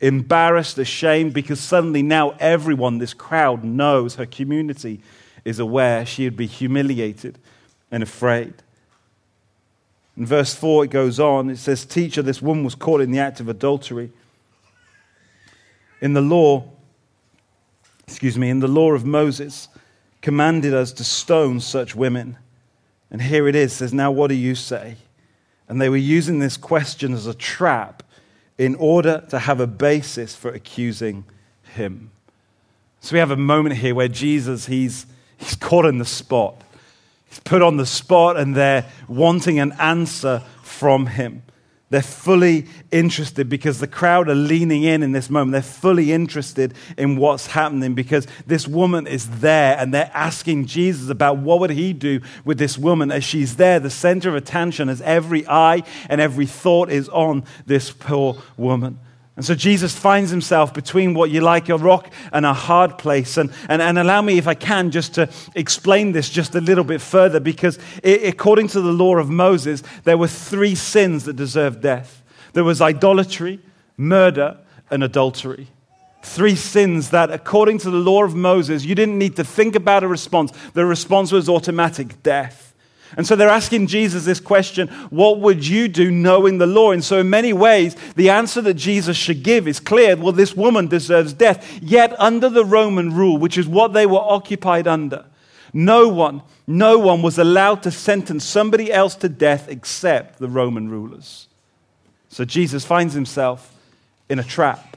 embarrassed, 0.00 0.78
ashamed, 0.78 1.34
because 1.34 1.60
suddenly 1.60 2.02
now 2.02 2.30
everyone, 2.40 2.96
this 2.96 3.12
crowd, 3.12 3.62
knows 3.62 4.14
her 4.14 4.24
community 4.24 5.02
is 5.44 5.58
aware. 5.58 6.06
She 6.06 6.24
would 6.24 6.38
be 6.38 6.46
humiliated 6.46 7.38
and 7.90 8.02
afraid. 8.02 8.54
In 10.20 10.26
verse 10.26 10.54
4, 10.54 10.84
it 10.84 10.90
goes 10.90 11.18
on. 11.18 11.48
It 11.48 11.56
says, 11.56 11.86
Teacher, 11.86 12.20
this 12.20 12.42
woman 12.42 12.62
was 12.62 12.74
caught 12.74 13.00
in 13.00 13.10
the 13.10 13.20
act 13.20 13.40
of 13.40 13.48
adultery. 13.48 14.12
In 16.02 16.12
the 16.12 16.20
law, 16.20 16.64
excuse 18.06 18.36
me, 18.36 18.50
in 18.50 18.60
the 18.60 18.68
law 18.68 18.92
of 18.92 19.06
Moses, 19.06 19.68
commanded 20.20 20.74
us 20.74 20.92
to 20.92 21.04
stone 21.04 21.58
such 21.58 21.94
women. 21.94 22.36
And 23.10 23.22
here 23.22 23.48
it 23.48 23.54
is 23.56 23.72
says, 23.72 23.94
Now 23.94 24.10
what 24.10 24.26
do 24.26 24.34
you 24.34 24.54
say? 24.54 24.96
And 25.70 25.80
they 25.80 25.88
were 25.88 25.96
using 25.96 26.38
this 26.38 26.58
question 26.58 27.14
as 27.14 27.26
a 27.26 27.32
trap 27.32 28.02
in 28.58 28.74
order 28.74 29.24
to 29.30 29.38
have 29.38 29.58
a 29.58 29.66
basis 29.66 30.36
for 30.36 30.50
accusing 30.50 31.24
him. 31.62 32.10
So 33.00 33.14
we 33.14 33.20
have 33.20 33.30
a 33.30 33.38
moment 33.38 33.76
here 33.76 33.94
where 33.94 34.06
Jesus, 34.06 34.66
he's, 34.66 35.06
he's 35.38 35.56
caught 35.56 35.86
in 35.86 35.96
the 35.96 36.04
spot. 36.04 36.62
Put 37.44 37.62
on 37.62 37.76
the 37.76 37.86
spot 37.86 38.36
and 38.36 38.54
they're 38.56 38.86
wanting 39.08 39.58
an 39.58 39.72
answer 39.78 40.42
from 40.62 41.06
him. 41.06 41.42
They're 41.90 42.02
fully 42.02 42.66
interested 42.92 43.48
because 43.48 43.80
the 43.80 43.88
crowd 43.88 44.28
are 44.28 44.34
leaning 44.34 44.84
in 44.84 45.02
in 45.02 45.10
this 45.10 45.28
moment. 45.28 45.50
They're 45.50 45.62
fully 45.62 46.12
interested 46.12 46.72
in 46.96 47.16
what's 47.16 47.48
happening 47.48 47.94
because 47.94 48.28
this 48.46 48.68
woman 48.68 49.08
is 49.08 49.40
there 49.40 49.76
and 49.76 49.92
they're 49.92 50.10
asking 50.14 50.66
Jesus 50.66 51.10
about 51.10 51.38
what 51.38 51.58
would 51.58 51.70
he 51.70 51.92
do 51.92 52.20
with 52.44 52.58
this 52.58 52.78
woman 52.78 53.10
as 53.10 53.24
she's 53.24 53.56
there, 53.56 53.80
the 53.80 53.90
center 53.90 54.28
of 54.28 54.36
attention 54.36 54.88
as 54.88 55.02
every 55.02 55.46
eye 55.48 55.82
and 56.08 56.20
every 56.20 56.46
thought 56.46 56.90
is 56.90 57.08
on 57.08 57.42
this 57.66 57.90
poor 57.90 58.40
woman. 58.56 59.00
And 59.36 59.44
so 59.44 59.54
Jesus 59.54 59.96
finds 59.96 60.30
himself 60.30 60.74
between 60.74 61.14
what 61.14 61.30
you 61.30 61.40
like 61.40 61.68
a 61.68 61.76
rock 61.78 62.12
and 62.32 62.44
a 62.44 62.52
hard 62.52 62.98
place. 62.98 63.36
And, 63.36 63.50
and, 63.68 63.80
and 63.80 63.98
allow 63.98 64.20
me, 64.20 64.36
if 64.36 64.46
I 64.46 64.54
can, 64.54 64.90
just 64.90 65.14
to 65.14 65.30
explain 65.54 66.12
this 66.12 66.28
just 66.28 66.54
a 66.54 66.60
little 66.60 66.84
bit 66.84 67.00
further, 67.00 67.40
because 67.40 67.78
it, 68.02 68.24
according 68.24 68.68
to 68.68 68.80
the 68.80 68.92
law 68.92 69.16
of 69.16 69.30
Moses, 69.30 69.82
there 70.04 70.18
were 70.18 70.28
three 70.28 70.74
sins 70.74 71.24
that 71.24 71.36
deserved 71.36 71.80
death 71.80 72.20
there 72.52 72.64
was 72.64 72.80
idolatry, 72.80 73.60
murder, 73.96 74.58
and 74.90 75.04
adultery. 75.04 75.68
Three 76.22 76.56
sins 76.56 77.10
that, 77.10 77.30
according 77.30 77.78
to 77.78 77.90
the 77.90 77.98
law 77.98 78.24
of 78.24 78.34
Moses, 78.34 78.84
you 78.84 78.94
didn't 78.94 79.18
need 79.18 79.36
to 79.36 79.44
think 79.44 79.74
about 79.74 80.02
a 80.02 80.08
response. 80.08 80.52
The 80.74 80.84
response 80.84 81.32
was 81.32 81.48
automatic 81.48 82.22
death. 82.22 82.69
And 83.16 83.26
so 83.26 83.34
they're 83.34 83.48
asking 83.48 83.88
Jesus 83.88 84.24
this 84.24 84.40
question 84.40 84.88
what 85.10 85.40
would 85.40 85.66
you 85.66 85.88
do 85.88 86.10
knowing 86.10 86.58
the 86.58 86.66
law? 86.66 86.92
And 86.92 87.04
so, 87.04 87.18
in 87.18 87.30
many 87.30 87.52
ways, 87.52 87.96
the 88.14 88.30
answer 88.30 88.60
that 88.62 88.74
Jesus 88.74 89.16
should 89.16 89.42
give 89.42 89.66
is 89.66 89.80
clear 89.80 90.16
well, 90.16 90.32
this 90.32 90.56
woman 90.56 90.86
deserves 90.86 91.32
death. 91.32 91.66
Yet, 91.82 92.18
under 92.20 92.48
the 92.48 92.64
Roman 92.64 93.14
rule, 93.14 93.38
which 93.38 93.58
is 93.58 93.66
what 93.66 93.92
they 93.92 94.06
were 94.06 94.20
occupied 94.20 94.86
under, 94.86 95.26
No 95.72 96.08
one, 96.08 96.42
no 96.66 96.98
one 96.98 97.22
was 97.22 97.38
allowed 97.38 97.82
to 97.82 97.90
sentence 97.90 98.44
somebody 98.44 98.92
else 98.92 99.16
to 99.16 99.28
death 99.28 99.68
except 99.68 100.38
the 100.38 100.48
Roman 100.48 100.88
rulers. 100.88 101.48
So 102.28 102.44
Jesus 102.44 102.84
finds 102.84 103.12
himself 103.12 103.74
in 104.28 104.38
a 104.38 104.44
trap. 104.44 104.89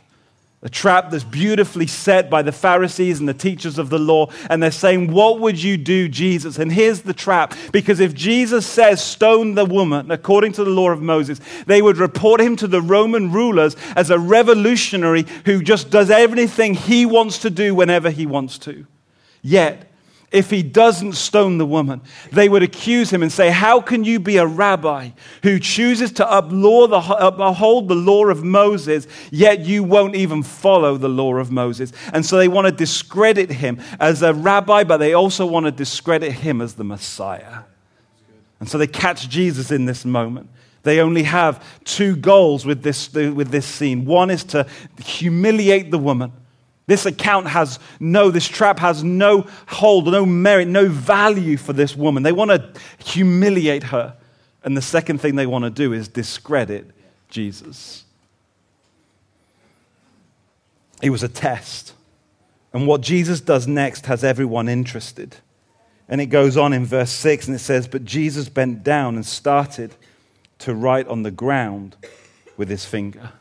A 0.63 0.69
trap 0.69 1.11
that's 1.11 1.25
beautifully 1.25 1.87
set 1.87 2.29
by 2.29 2.41
the 2.41 2.53
Pharisees 2.53 3.19
and 3.19 3.27
the 3.27 3.33
teachers 3.33 3.77
of 3.77 3.89
the 3.89 3.99
law. 3.99 4.29
And 4.49 4.63
they're 4.63 4.71
saying, 4.71 5.11
What 5.11 5.41
would 5.41 5.61
you 5.61 5.75
do, 5.75 6.07
Jesus? 6.07 6.57
And 6.57 6.71
here's 6.71 7.01
the 7.01 7.13
trap. 7.13 7.53
Because 7.73 7.99
if 7.99 8.13
Jesus 8.13 8.65
says, 8.65 9.03
Stone 9.03 9.55
the 9.55 9.65
woman, 9.65 10.09
according 10.09 10.53
to 10.53 10.63
the 10.63 10.69
law 10.69 10.89
of 10.89 11.01
Moses, 11.01 11.41
they 11.67 11.81
would 11.81 11.97
report 11.97 12.39
him 12.39 12.55
to 12.55 12.67
the 12.67 12.81
Roman 12.81 13.31
rulers 13.31 13.75
as 13.97 14.09
a 14.09 14.17
revolutionary 14.17 15.25
who 15.45 15.61
just 15.61 15.89
does 15.89 16.09
everything 16.09 16.75
he 16.75 17.05
wants 17.05 17.39
to 17.39 17.49
do 17.49 17.75
whenever 17.75 18.09
he 18.09 18.25
wants 18.25 18.57
to. 18.59 18.87
Yet, 19.41 19.91
if 20.33 20.49
he 20.49 20.63
doesn't 20.63 21.13
stone 21.13 21.59
the 21.59 21.65
woman, 21.65 22.01
they 22.31 22.49
would 22.49 22.63
accuse 22.63 23.13
him 23.13 23.21
and 23.21 23.31
say, 23.31 23.51
How 23.51 23.79
can 23.79 24.03
you 24.03 24.19
be 24.19 24.37
a 24.37 24.45
rabbi 24.45 25.11
who 25.43 25.59
chooses 25.59 26.11
to 26.13 26.37
uphold 26.37 27.87
the 27.87 27.95
law 27.95 28.25
of 28.25 28.43
Moses, 28.43 29.07
yet 29.31 29.59
you 29.59 29.83
won't 29.83 30.15
even 30.15 30.41
follow 30.41 30.97
the 30.97 31.07
law 31.07 31.35
of 31.35 31.51
Moses? 31.51 31.93
And 32.13 32.25
so 32.25 32.37
they 32.37 32.47
want 32.47 32.65
to 32.65 32.71
discredit 32.71 33.51
him 33.51 33.79
as 33.99 34.23
a 34.23 34.33
rabbi, 34.33 34.83
but 34.83 34.97
they 34.97 35.13
also 35.13 35.45
want 35.45 35.67
to 35.67 35.71
discredit 35.71 36.31
him 36.31 36.61
as 36.61 36.73
the 36.73 36.83
Messiah. 36.83 37.59
And 38.59 38.67
so 38.67 38.79
they 38.79 38.87
catch 38.87 39.29
Jesus 39.29 39.69
in 39.71 39.85
this 39.85 40.03
moment. 40.03 40.49
They 40.81 40.99
only 40.99 41.23
have 41.23 41.63
two 41.85 42.15
goals 42.15 42.65
with 42.65 42.81
this, 42.81 43.13
with 43.13 43.49
this 43.49 43.67
scene. 43.67 44.03
One 44.03 44.31
is 44.31 44.43
to 44.45 44.65
humiliate 44.99 45.91
the 45.91 45.99
woman 45.99 46.33
this 46.85 47.05
account 47.05 47.47
has 47.47 47.79
no, 47.99 48.29
this 48.29 48.47
trap 48.47 48.79
has 48.79 49.03
no 49.03 49.47
hold, 49.67 50.07
no 50.07 50.25
merit, 50.25 50.67
no 50.67 50.89
value 50.89 51.55
for 51.57 51.71
this 51.73 51.95
woman. 51.95 52.23
They 52.23 52.31
want 52.31 52.51
to 52.51 52.73
humiliate 53.05 53.83
her. 53.83 54.15
And 54.63 54.75
the 54.75 54.81
second 54.81 55.19
thing 55.19 55.35
they 55.35 55.45
want 55.45 55.63
to 55.63 55.69
do 55.69 55.93
is 55.93 56.07
discredit 56.07 56.89
Jesus. 57.29 58.03
It 61.01 61.09
was 61.09 61.23
a 61.23 61.29
test. 61.29 61.93
And 62.73 62.87
what 62.87 63.01
Jesus 63.01 63.39
does 63.39 63.67
next 63.67 64.05
has 64.07 64.23
everyone 64.23 64.67
interested. 64.67 65.37
And 66.09 66.19
it 66.19 66.27
goes 66.27 66.57
on 66.57 66.73
in 66.73 66.85
verse 66.85 67.11
6 67.11 67.47
and 67.47 67.55
it 67.55 67.59
says, 67.59 67.87
But 67.87 68.03
Jesus 68.03 68.49
bent 68.49 68.83
down 68.83 69.15
and 69.15 69.25
started 69.25 69.95
to 70.59 70.73
write 70.73 71.07
on 71.07 71.23
the 71.23 71.31
ground 71.31 71.95
with 72.57 72.69
his 72.69 72.85
finger. 72.85 73.31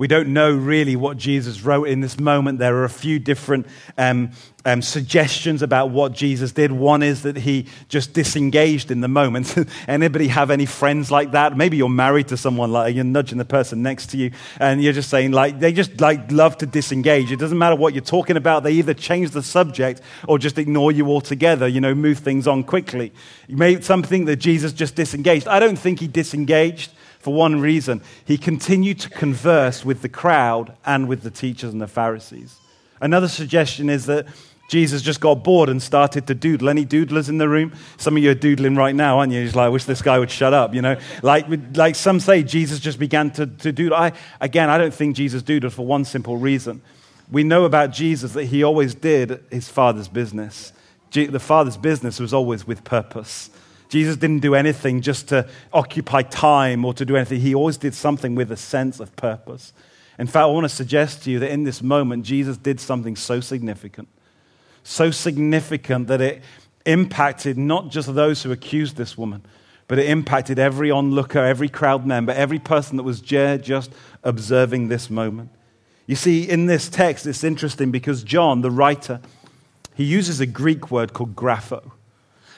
We 0.00 0.08
don't 0.08 0.32
know 0.32 0.50
really 0.50 0.96
what 0.96 1.18
Jesus 1.18 1.60
wrote 1.60 1.86
in 1.86 2.00
this 2.00 2.18
moment. 2.18 2.58
There 2.58 2.74
are 2.76 2.84
a 2.84 2.88
few 2.88 3.18
different 3.18 3.66
um, 3.98 4.30
um, 4.64 4.80
suggestions 4.80 5.60
about 5.60 5.90
what 5.90 6.14
Jesus 6.14 6.52
did. 6.52 6.72
One 6.72 7.02
is 7.02 7.24
that 7.24 7.36
he 7.36 7.66
just 7.90 8.14
disengaged 8.14 8.90
in 8.90 9.02
the 9.02 9.08
moment. 9.08 9.54
Anybody 9.86 10.28
have 10.28 10.50
any 10.50 10.64
friends 10.64 11.10
like 11.10 11.32
that? 11.32 11.54
Maybe 11.54 11.76
you're 11.76 11.90
married 11.90 12.28
to 12.28 12.38
someone 12.38 12.72
like 12.72 12.94
you're 12.94 13.04
nudging 13.04 13.36
the 13.36 13.44
person 13.44 13.82
next 13.82 14.06
to 14.12 14.16
you, 14.16 14.30
and 14.58 14.82
you're 14.82 14.94
just 14.94 15.10
saying 15.10 15.32
like 15.32 15.60
they 15.60 15.70
just 15.70 16.00
like 16.00 16.32
love 16.32 16.56
to 16.58 16.66
disengage. 16.66 17.30
It 17.30 17.38
doesn't 17.38 17.58
matter 17.58 17.76
what 17.76 17.92
you're 17.92 18.00
talking 18.00 18.38
about. 18.38 18.62
They 18.62 18.72
either 18.72 18.94
change 18.94 19.32
the 19.32 19.42
subject 19.42 20.00
or 20.26 20.38
just 20.38 20.56
ignore 20.56 20.92
you 20.92 21.08
altogether. 21.08 21.68
You 21.68 21.82
know, 21.82 21.94
move 21.94 22.20
things 22.20 22.46
on 22.46 22.64
quickly. 22.64 23.12
You 23.48 23.58
may 23.58 23.82
something 23.82 24.24
that 24.24 24.36
Jesus 24.36 24.72
just 24.72 24.94
disengaged. 24.94 25.46
I 25.46 25.60
don't 25.60 25.78
think 25.78 26.00
he 26.00 26.08
disengaged 26.08 26.90
for 27.20 27.32
one 27.32 27.60
reason. 27.60 28.00
He 28.24 28.36
continued 28.36 28.98
to 29.00 29.10
converse 29.10 29.84
with 29.84 30.02
the 30.02 30.08
crowd 30.08 30.76
and 30.84 31.06
with 31.08 31.22
the 31.22 31.30
teachers 31.30 31.72
and 31.72 31.80
the 31.80 31.86
Pharisees. 31.86 32.56
Another 33.00 33.28
suggestion 33.28 33.88
is 33.88 34.06
that 34.06 34.26
Jesus 34.70 35.02
just 35.02 35.20
got 35.20 35.42
bored 35.42 35.68
and 35.68 35.82
started 35.82 36.28
to 36.28 36.34
doodle. 36.34 36.68
Any 36.68 36.86
doodlers 36.86 37.28
in 37.28 37.38
the 37.38 37.48
room? 37.48 37.72
Some 37.96 38.16
of 38.16 38.22
you 38.22 38.30
are 38.30 38.34
doodling 38.34 38.76
right 38.76 38.94
now, 38.94 39.18
aren't 39.18 39.32
you? 39.32 39.40
He's 39.40 39.56
like, 39.56 39.66
I 39.66 39.68
wish 39.68 39.84
this 39.84 40.00
guy 40.00 40.18
would 40.18 40.30
shut 40.30 40.54
up, 40.54 40.74
you 40.74 40.80
know? 40.80 40.96
Like, 41.22 41.46
like 41.74 41.96
some 41.96 42.20
say, 42.20 42.44
Jesus 42.44 42.78
just 42.78 42.98
began 43.00 43.32
to, 43.32 43.46
to 43.46 43.72
doodle. 43.72 43.96
I, 43.96 44.12
again, 44.40 44.70
I 44.70 44.78
don't 44.78 44.94
think 44.94 45.16
Jesus 45.16 45.42
doodled 45.42 45.72
for 45.72 45.84
one 45.84 46.04
simple 46.04 46.36
reason. 46.36 46.82
We 47.32 47.42
know 47.42 47.64
about 47.64 47.90
Jesus 47.90 48.32
that 48.34 48.44
he 48.44 48.62
always 48.62 48.94
did 48.94 49.42
his 49.50 49.68
father's 49.68 50.08
business. 50.08 50.72
The 51.12 51.40
father's 51.40 51.76
business 51.76 52.20
was 52.20 52.32
always 52.32 52.64
with 52.64 52.84
purpose. 52.84 53.50
Jesus 53.90 54.16
didn't 54.16 54.38
do 54.38 54.54
anything 54.54 55.02
just 55.02 55.28
to 55.28 55.48
occupy 55.72 56.22
time 56.22 56.84
or 56.84 56.94
to 56.94 57.04
do 57.04 57.16
anything. 57.16 57.40
He 57.40 57.54
always 57.54 57.76
did 57.76 57.92
something 57.92 58.36
with 58.36 58.52
a 58.52 58.56
sense 58.56 59.00
of 59.00 59.14
purpose. 59.16 59.72
In 60.16 60.28
fact, 60.28 60.44
I 60.44 60.46
want 60.46 60.64
to 60.64 60.68
suggest 60.68 61.24
to 61.24 61.30
you 61.30 61.40
that 61.40 61.50
in 61.50 61.64
this 61.64 61.82
moment, 61.82 62.24
Jesus 62.24 62.56
did 62.56 62.78
something 62.78 63.16
so 63.16 63.40
significant, 63.40 64.08
so 64.84 65.10
significant 65.10 66.06
that 66.06 66.20
it 66.20 66.42
impacted 66.86 67.58
not 67.58 67.90
just 67.90 68.14
those 68.14 68.44
who 68.44 68.52
accused 68.52 68.96
this 68.96 69.18
woman, 69.18 69.42
but 69.88 69.98
it 69.98 70.08
impacted 70.08 70.60
every 70.60 70.90
onlooker, 70.90 71.40
every 71.40 71.68
crowd 71.68 72.06
member, 72.06 72.32
every 72.32 72.60
person 72.60 72.96
that 72.96 73.02
was 73.02 73.20
just 73.20 73.90
observing 74.22 74.86
this 74.86 75.10
moment. 75.10 75.50
You 76.06 76.14
see, 76.14 76.48
in 76.48 76.66
this 76.66 76.88
text, 76.88 77.26
it's 77.26 77.42
interesting 77.42 77.90
because 77.90 78.22
John, 78.22 78.60
the 78.60 78.70
writer, 78.70 79.20
he 79.94 80.04
uses 80.04 80.38
a 80.38 80.46
Greek 80.46 80.92
word 80.92 81.12
called 81.12 81.34
grapho. 81.34 81.90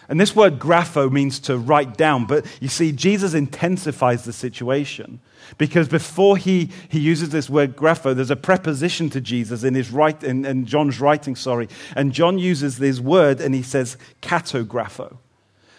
And 0.09 0.21
this 0.21 0.35
word 0.35 0.59
grapho 0.59 1.11
means 1.11 1.39
to 1.41 1.57
write 1.57 1.97
down. 1.97 2.27
But 2.27 2.45
you 2.61 2.69
see, 2.69 2.93
Jesus 2.93 3.35
intensifies 3.35 4.25
the 4.25 4.33
situation 4.33 5.21
because 5.59 5.89
before 5.89 6.37
he, 6.37 6.71
he 6.89 6.99
uses 6.99 7.31
this 7.31 7.49
word 7.49 7.77
grapho, 7.77 8.15
there's 8.15 8.31
a 8.31 8.37
preposition 8.37 9.11
to 9.11 9.21
Jesus 9.21 9.65
in, 9.65 9.75
his 9.75 9.91
write, 9.91 10.23
in, 10.25 10.45
in 10.45 10.67
John's 10.67 11.01
writing, 11.01 11.37
sorry. 11.37 11.69
And 11.95 12.13
John 12.13 12.39
uses 12.39 12.79
this 12.79 13.01
word 13.01 13.41
and 13.41 13.55
he 13.55 13.63
says 13.63 13.97
katographo. 14.21 15.19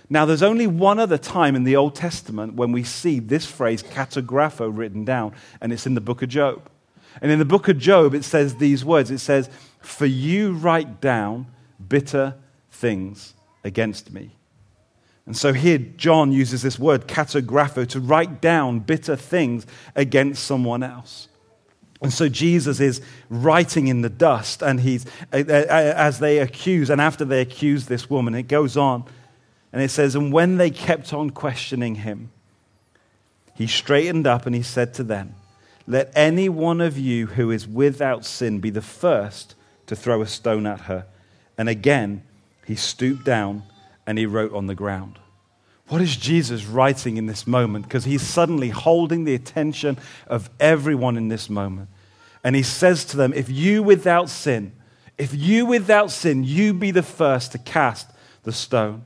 Now, 0.09 0.25
there's 0.25 0.43
only 0.43 0.67
one 0.67 0.99
other 0.99 1.17
time 1.17 1.55
in 1.55 1.63
the 1.63 1.75
Old 1.75 1.95
Testament 1.95 2.53
when 2.53 2.71
we 2.71 2.83
see 2.83 3.19
this 3.19 3.45
phrase 3.45 3.81
katographo 3.81 4.69
written 4.75 5.05
down, 5.05 5.33
and 5.59 5.71
it's 5.71 5.87
in 5.87 5.95
the 5.95 6.01
book 6.01 6.21
of 6.21 6.29
Job. 6.29 6.69
And 7.21 7.31
in 7.31 7.39
the 7.39 7.45
book 7.45 7.67
of 7.67 7.77
Job, 7.77 8.13
it 8.13 8.23
says 8.23 8.55
these 8.55 8.83
words 8.83 9.11
it 9.11 9.19
says, 9.19 9.49
For 9.81 10.05
you 10.05 10.53
write 10.53 11.01
down 11.01 11.47
bitter 11.87 12.35
things 12.69 13.33
against 13.63 14.11
me. 14.11 14.35
And 15.25 15.37
so 15.37 15.53
here, 15.53 15.77
John 15.77 16.31
uses 16.31 16.61
this 16.61 16.77
word, 16.77 17.07
katographo, 17.07 17.87
to 17.89 17.99
write 17.99 18.41
down 18.41 18.79
bitter 18.79 19.15
things 19.15 19.65
against 19.95 20.43
someone 20.43 20.83
else. 20.83 21.29
And 22.01 22.11
so 22.11 22.27
Jesus 22.27 22.81
is 22.81 23.01
writing 23.29 23.87
in 23.87 24.01
the 24.01 24.09
dust, 24.09 24.61
and 24.61 24.81
he's, 24.81 25.05
as 25.31 26.19
they 26.19 26.39
accuse, 26.39 26.89
and 26.89 26.99
after 26.99 27.23
they 27.23 27.39
accuse 27.39 27.85
this 27.85 28.09
woman, 28.09 28.35
it 28.35 28.49
goes 28.49 28.75
on, 28.75 29.05
and 29.71 29.81
it 29.81 29.89
says, 29.89 30.13
And 30.13 30.33
when 30.33 30.57
they 30.57 30.69
kept 30.69 31.13
on 31.13 31.29
questioning 31.29 31.95
him, 31.95 32.31
he 33.55 33.67
straightened 33.67 34.27
up 34.27 34.45
and 34.45 34.55
he 34.55 34.63
said 34.63 34.93
to 34.95 35.03
them, 35.03 35.35
Let 35.87 36.11
any 36.15 36.49
one 36.49 36.81
of 36.81 36.97
you 36.97 37.27
who 37.27 37.51
is 37.51 37.67
without 37.67 38.25
sin 38.25 38.59
be 38.59 38.69
the 38.69 38.81
first 38.81 39.55
to 39.87 39.95
throw 39.95 40.21
a 40.21 40.27
stone 40.27 40.65
at 40.65 40.81
her. 40.81 41.05
And 41.57 41.69
again, 41.69 42.23
he 42.65 42.75
stooped 42.75 43.23
down 43.23 43.63
and 44.05 44.17
he 44.17 44.25
wrote 44.25 44.53
on 44.53 44.67
the 44.67 44.75
ground. 44.75 45.19
What 45.87 46.01
is 46.01 46.15
Jesus 46.15 46.65
writing 46.65 47.17
in 47.17 47.25
this 47.25 47.45
moment? 47.45 47.85
Because 47.85 48.05
he's 48.05 48.21
suddenly 48.21 48.69
holding 48.69 49.25
the 49.25 49.35
attention 49.35 49.97
of 50.27 50.49
everyone 50.59 51.17
in 51.17 51.27
this 51.27 51.49
moment. 51.49 51.89
And 52.43 52.55
he 52.55 52.63
says 52.63 53.05
to 53.05 53.17
them, 53.17 53.33
If 53.33 53.49
you 53.49 53.83
without 53.83 54.29
sin, 54.29 54.73
if 55.17 55.33
you 55.33 55.65
without 55.65 56.11
sin, 56.11 56.43
you 56.43 56.73
be 56.73 56.91
the 56.91 57.03
first 57.03 57.51
to 57.51 57.57
cast 57.57 58.09
the 58.43 58.51
stone. 58.51 59.05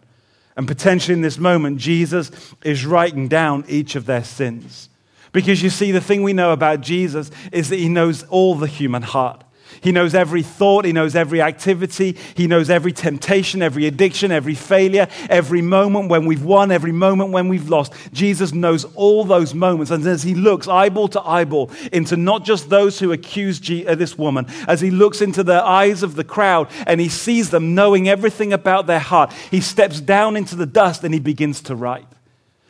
And 0.55 0.67
potentially 0.67 1.13
in 1.13 1.21
this 1.21 1.37
moment, 1.37 1.77
Jesus 1.77 2.31
is 2.63 2.85
writing 2.85 3.27
down 3.27 3.65
each 3.67 3.95
of 3.95 4.05
their 4.05 4.23
sins. 4.23 4.89
Because 5.31 5.61
you 5.61 5.69
see, 5.69 5.91
the 5.91 6.01
thing 6.01 6.23
we 6.23 6.33
know 6.33 6.51
about 6.51 6.81
Jesus 6.81 7.29
is 7.51 7.69
that 7.69 7.75
he 7.75 7.89
knows 7.89 8.23
all 8.23 8.55
the 8.55 8.65
human 8.65 9.03
heart. 9.03 9.43
He 9.81 9.91
knows 9.91 10.15
every 10.15 10.43
thought, 10.43 10.85
He 10.85 10.93
knows 10.93 11.15
every 11.15 11.41
activity, 11.41 12.17
He 12.35 12.47
knows 12.47 12.69
every 12.69 12.91
temptation, 12.91 13.61
every 13.61 13.85
addiction, 13.85 14.31
every 14.31 14.55
failure, 14.55 15.07
every 15.29 15.61
moment 15.61 16.09
when 16.09 16.25
we've 16.25 16.43
won, 16.43 16.71
every 16.71 16.91
moment 16.91 17.31
when 17.31 17.47
we've 17.47 17.69
lost. 17.69 17.93
Jesus 18.11 18.53
knows 18.53 18.85
all 18.95 19.23
those 19.23 19.53
moments. 19.53 19.91
And 19.91 20.05
as 20.05 20.23
He 20.23 20.35
looks 20.35 20.67
eyeball 20.67 21.07
to 21.09 21.21
eyeball 21.21 21.71
into 21.91 22.17
not 22.17 22.43
just 22.43 22.69
those 22.69 22.99
who 22.99 23.11
accuse 23.11 23.59
uh, 23.69 23.95
this 23.95 24.17
woman, 24.17 24.47
as 24.67 24.81
He 24.81 24.91
looks 24.91 25.21
into 25.21 25.43
the 25.43 25.61
eyes 25.63 26.03
of 26.03 26.15
the 26.15 26.23
crowd 26.23 26.69
and 26.85 26.99
He 26.99 27.09
sees 27.09 27.49
them 27.49 27.75
knowing 27.75 28.07
everything 28.09 28.53
about 28.53 28.87
their 28.87 28.99
heart, 28.99 29.33
He 29.51 29.61
steps 29.61 29.99
down 29.99 30.35
into 30.35 30.55
the 30.55 30.65
dust 30.65 31.03
and 31.03 31.13
He 31.13 31.19
begins 31.19 31.61
to 31.63 31.75
write. 31.75 32.07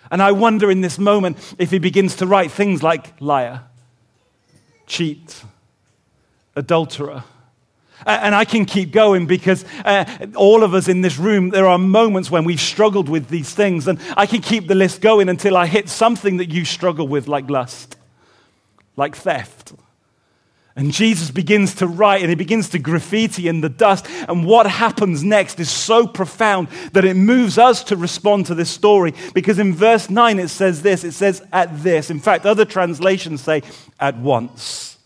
And 0.09 0.21
I 0.21 0.31
wonder 0.31 0.71
in 0.71 0.81
this 0.81 0.97
moment 0.97 1.37
if 1.57 1.71
He 1.71 1.79
begins 1.79 2.15
to 2.17 2.27
write 2.27 2.51
things 2.51 2.83
like 2.83 3.19
liar, 3.19 3.63
cheat, 4.85 5.43
adulterer. 6.57 7.23
And 8.05 8.35
I 8.35 8.45
can 8.45 8.65
keep 8.65 8.91
going 8.91 9.25
because 9.25 9.65
uh, 9.83 10.05
all 10.35 10.63
of 10.63 10.73
us 10.73 10.87
in 10.87 11.01
this 11.01 11.17
room, 11.17 11.49
there 11.49 11.67
are 11.67 11.79
moments 11.79 12.29
when 12.29 12.43
we've 12.43 12.61
struggled 12.61 13.09
with 13.09 13.29
these 13.29 13.53
things. 13.53 13.87
And 13.87 13.99
I 14.15 14.27
can 14.27 14.41
keep 14.41 14.67
the 14.67 14.75
list 14.75 15.01
going 15.01 15.29
until 15.29 15.57
I 15.57 15.65
hit 15.65 15.89
something 15.89 16.37
that 16.37 16.49
you 16.49 16.63
struggle 16.63 17.07
with, 17.07 17.27
like 17.27 17.49
lust, 17.49 17.97
like 18.95 19.15
theft. 19.15 19.73
And 20.75 20.91
Jesus 20.91 21.31
begins 21.31 21.73
to 21.75 21.87
write 21.87 22.21
and 22.21 22.29
he 22.29 22.35
begins 22.35 22.69
to 22.69 22.79
graffiti 22.79 23.47
in 23.47 23.61
the 23.61 23.69
dust. 23.69 24.05
And 24.29 24.45
what 24.45 24.67
happens 24.67 25.23
next 25.23 25.59
is 25.59 25.71
so 25.71 26.05
profound 26.05 26.67
that 26.93 27.03
it 27.03 27.15
moves 27.15 27.57
us 27.57 27.83
to 27.85 27.95
respond 27.95 28.45
to 28.45 28.53
this 28.53 28.69
story. 28.69 29.15
Because 29.33 29.57
in 29.57 29.73
verse 29.73 30.07
9 30.07 30.37
it 30.37 30.49
says 30.49 30.83
this 30.83 31.03
it 31.03 31.13
says, 31.13 31.41
at 31.51 31.81
this. 31.81 32.11
In 32.11 32.19
fact, 32.19 32.45
other 32.45 32.63
translations 32.63 33.41
say, 33.41 33.63
at 33.99 34.17
once. 34.19 34.96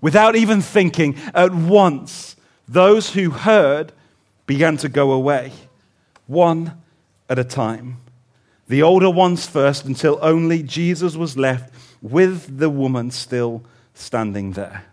Without 0.00 0.36
even 0.36 0.60
thinking, 0.60 1.16
at 1.34 1.54
once, 1.54 2.36
those 2.66 3.12
who 3.12 3.30
heard 3.30 3.92
began 4.46 4.76
to 4.78 4.88
go 4.88 5.12
away, 5.12 5.52
one 6.26 6.80
at 7.28 7.38
a 7.38 7.44
time. 7.44 7.98
The 8.68 8.82
older 8.82 9.10
ones 9.10 9.46
first, 9.46 9.84
until 9.84 10.18
only 10.22 10.62
Jesus 10.62 11.16
was 11.16 11.36
left 11.36 11.74
with 12.00 12.58
the 12.58 12.70
woman 12.70 13.10
still 13.10 13.62
standing 13.94 14.52
there. 14.52 14.84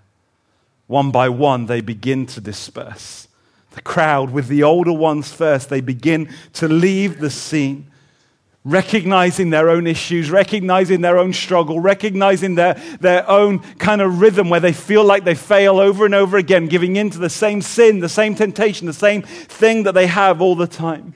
One 0.87 1.11
by 1.11 1.29
one, 1.29 1.67
they 1.67 1.81
begin 1.81 2.25
to 2.27 2.41
disperse. 2.41 3.27
The 3.71 3.81
crowd, 3.81 4.31
with 4.31 4.47
the 4.47 4.63
older 4.63 4.93
ones 4.93 5.31
first, 5.31 5.69
they 5.69 5.81
begin 5.81 6.33
to 6.53 6.67
leave 6.67 7.19
the 7.19 7.29
scene, 7.29 7.91
recognizing 8.67 9.49
their 9.49 9.69
own 9.69 9.87
issues, 9.87 10.29
recognizing 10.29 10.99
their 10.99 11.17
own 11.17 11.31
struggle, 11.31 11.79
recognizing 11.79 12.55
their, 12.55 12.73
their 12.99 13.27
own 13.29 13.59
kind 13.77 14.01
of 14.01 14.19
rhythm 14.19 14.49
where 14.49 14.59
they 14.59 14.73
feel 14.73 15.05
like 15.05 15.23
they 15.23 15.35
fail 15.35 15.79
over 15.79 16.05
and 16.05 16.13
over 16.13 16.35
again, 16.35 16.67
giving 16.67 16.97
in 16.97 17.09
to 17.09 17.17
the 17.17 17.29
same 17.29 17.61
sin, 17.61 18.01
the 18.01 18.09
same 18.09 18.35
temptation, 18.35 18.85
the 18.85 18.93
same 18.93 19.21
thing 19.21 19.83
that 19.83 19.93
they 19.93 20.07
have 20.07 20.41
all 20.41 20.55
the 20.55 20.67
time. 20.67 21.13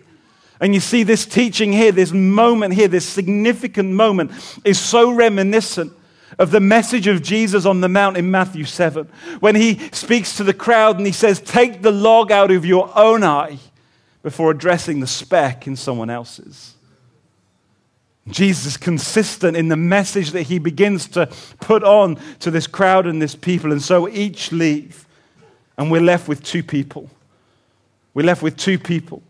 And 0.61 0.73
you 0.73 0.79
see, 0.79 1.03
this 1.03 1.25
teaching 1.25 1.73
here, 1.73 1.91
this 1.91 2.13
moment 2.13 2.73
here, 2.73 2.87
this 2.87 3.05
significant 3.07 3.89
moment 3.89 4.31
is 4.63 4.79
so 4.79 5.11
reminiscent 5.11 5.91
of 6.39 6.51
the 6.51 6.59
message 6.61 7.07
of 7.07 7.21
Jesus 7.21 7.65
on 7.65 7.81
the 7.81 7.89
Mount 7.89 8.15
in 8.15 8.31
Matthew 8.31 8.63
7, 8.63 9.09
when 9.41 9.55
he 9.55 9.89
speaks 9.91 10.37
to 10.37 10.45
the 10.45 10.53
crowd 10.53 10.95
and 10.97 11.05
he 11.05 11.11
says, 11.11 11.41
Take 11.41 11.81
the 11.81 11.91
log 11.91 12.31
out 12.31 12.49
of 12.49 12.65
your 12.65 12.89
own 12.97 13.23
eye 13.23 13.57
before 14.23 14.51
addressing 14.51 15.01
the 15.01 15.07
speck 15.07 15.67
in 15.67 15.75
someone 15.75 16.09
else's. 16.09 16.75
Jesus 18.27 18.65
is 18.65 18.77
consistent 18.77 19.57
in 19.57 19.67
the 19.67 19.75
message 19.75 20.31
that 20.31 20.43
he 20.43 20.59
begins 20.59 21.07
to 21.09 21.27
put 21.59 21.83
on 21.83 22.17
to 22.39 22.51
this 22.51 22.67
crowd 22.67 23.07
and 23.07 23.21
this 23.21 23.35
people. 23.35 23.71
And 23.71 23.81
so 23.81 24.07
each 24.07 24.51
leave, 24.51 25.07
and 25.77 25.89
we're 25.89 26.01
left 26.01 26.27
with 26.27 26.43
two 26.43 26.61
people. 26.61 27.09
We're 28.13 28.25
left 28.25 28.43
with 28.43 28.57
two 28.57 28.77
people, 28.77 29.23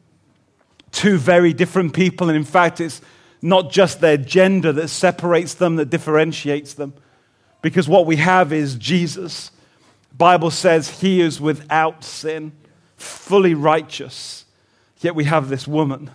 two 0.92 1.18
very 1.18 1.54
different 1.54 1.94
people. 1.94 2.28
And 2.28 2.36
in 2.36 2.44
fact, 2.44 2.82
it's 2.82 3.02
not 3.42 3.72
just 3.72 4.02
their 4.02 4.18
gender 4.18 4.74
that 4.74 4.90
separates 4.90 5.54
them, 5.54 5.78
that 5.78 5.90
differentiates 5.90 6.74
them. 6.74 6.94
Because 7.62 7.88
what 7.88 8.06
we 8.06 8.18
have 8.18 8.52
is 8.52 8.76
Jesus. 8.76 9.52
The 10.10 10.16
Bible 10.16 10.52
says 10.52 11.00
he 11.00 11.22
is 11.22 11.40
without 11.40 12.04
sin, 12.04 12.52
fully 12.98 13.54
righteous. 13.54 14.46
Yet 15.00 15.16
we 15.16 15.24
have 15.24 15.48
this 15.48 15.68
woman 15.68 16.12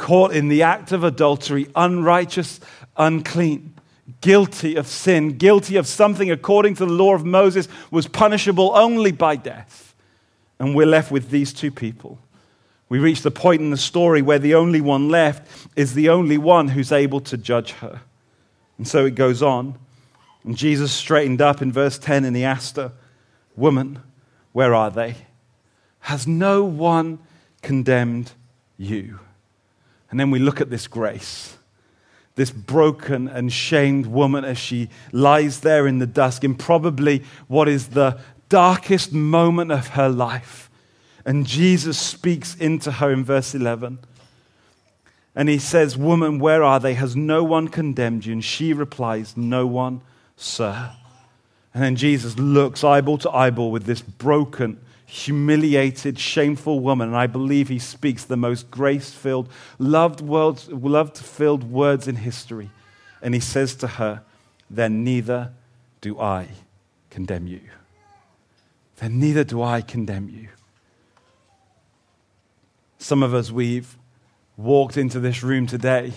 caught 0.00 0.32
in 0.32 0.48
the 0.48 0.62
act 0.62 0.92
of 0.92 1.04
adultery, 1.04 1.68
unrighteous, 1.76 2.60
unclean, 2.96 3.74
guilty 4.20 4.74
of 4.76 4.86
sin, 4.86 5.38
guilty 5.38 5.76
of 5.76 5.86
something 5.86 6.30
according 6.30 6.74
to 6.74 6.86
the 6.86 6.92
law 6.92 7.14
of 7.14 7.24
Moses 7.24 7.68
was 7.90 8.08
punishable 8.08 8.72
only 8.74 9.12
by 9.12 9.36
death. 9.36 9.94
And 10.58 10.74
we're 10.74 10.86
left 10.86 11.10
with 11.10 11.30
these 11.30 11.52
two 11.52 11.70
people 11.70 12.18
we 12.90 12.98
reach 12.98 13.22
the 13.22 13.30
point 13.30 13.62
in 13.62 13.70
the 13.70 13.76
story 13.78 14.20
where 14.20 14.40
the 14.40 14.56
only 14.56 14.80
one 14.80 15.08
left 15.08 15.68
is 15.76 15.94
the 15.94 16.10
only 16.10 16.36
one 16.36 16.68
who's 16.68 16.92
able 16.92 17.20
to 17.20 17.38
judge 17.38 17.70
her. 17.74 18.02
And 18.76 18.86
so 18.86 19.06
it 19.06 19.14
goes 19.14 19.42
on. 19.42 19.78
And 20.44 20.56
Jesus 20.56 20.90
straightened 20.92 21.40
up 21.40 21.62
in 21.62 21.72
verse 21.72 21.98
10 21.98 22.24
and 22.24 22.34
he 22.34 22.44
asked 22.44 22.76
her, 22.76 22.92
Woman, 23.56 24.00
where 24.52 24.74
are 24.74 24.90
they? 24.90 25.14
Has 26.00 26.26
no 26.26 26.64
one 26.64 27.20
condemned 27.62 28.32
you? 28.76 29.20
And 30.10 30.18
then 30.18 30.30
we 30.30 30.38
look 30.38 30.60
at 30.60 30.70
this 30.70 30.86
grace. 30.86 31.56
This 32.34 32.50
broken 32.50 33.28
and 33.28 33.52
shamed 33.52 34.06
woman 34.06 34.44
as 34.44 34.58
she 34.58 34.88
lies 35.12 35.60
there 35.60 35.86
in 35.86 35.98
the 35.98 36.06
dusk 36.06 36.44
in 36.44 36.54
probably 36.54 37.24
what 37.48 37.68
is 37.68 37.88
the 37.88 38.18
darkest 38.48 39.12
moment 39.12 39.70
of 39.72 39.88
her 39.88 40.08
life 40.08 40.70
and 41.24 41.46
Jesus 41.46 41.98
speaks 41.98 42.54
into 42.56 42.92
her 42.92 43.12
in 43.12 43.24
verse 43.24 43.54
11. 43.54 43.98
And 45.34 45.48
he 45.48 45.58
says, 45.58 45.96
Woman, 45.96 46.38
where 46.38 46.62
are 46.62 46.80
they? 46.80 46.94
Has 46.94 47.14
no 47.14 47.44
one 47.44 47.68
condemned 47.68 48.26
you? 48.26 48.32
And 48.32 48.44
she 48.44 48.72
replies, 48.72 49.36
No 49.36 49.66
one, 49.66 50.02
sir. 50.36 50.92
And 51.72 51.82
then 51.82 51.96
Jesus 51.96 52.36
looks 52.36 52.82
eyeball 52.82 53.18
to 53.18 53.30
eyeball 53.30 53.70
with 53.70 53.84
this 53.84 54.02
broken, 54.02 54.80
humiliated, 55.10 56.18
shameful 56.18 56.80
woman. 56.80 57.08
And 57.08 57.16
I 57.16 57.26
believe 57.26 57.68
he 57.68 57.78
speaks 57.78 58.24
the 58.24 58.36
most 58.36 58.70
grace 58.70 59.10
filled, 59.10 59.48
loved 59.78 60.20
filled 61.18 61.64
words 61.64 62.08
in 62.08 62.16
history. 62.16 62.70
And 63.20 63.34
he 63.34 63.40
says 63.40 63.74
to 63.76 63.86
her, 63.86 64.22
Then 64.70 65.04
neither 65.04 65.52
do 66.00 66.18
I 66.20 66.48
condemn 67.10 67.46
you. 67.46 67.60
Then 68.98 69.18
neither 69.18 69.44
do 69.44 69.62
I 69.62 69.80
condemn 69.80 70.28
you. 70.28 70.48
Some 72.98 73.22
of 73.22 73.34
us, 73.34 73.50
we've 73.50 73.96
walked 74.56 74.96
into 74.96 75.18
this 75.18 75.42
room 75.42 75.66
today. 75.66 76.12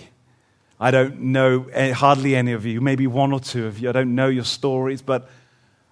I 0.78 0.90
don't 0.90 1.18
know 1.20 1.66
eh, 1.72 1.92
hardly 1.92 2.36
any 2.36 2.52
of 2.52 2.66
you, 2.66 2.80
maybe 2.80 3.06
one 3.06 3.32
or 3.32 3.40
two 3.40 3.66
of 3.66 3.78
you. 3.78 3.88
I 3.88 3.92
don't 3.92 4.14
know 4.14 4.28
your 4.28 4.44
stories, 4.44 5.02
but 5.02 5.28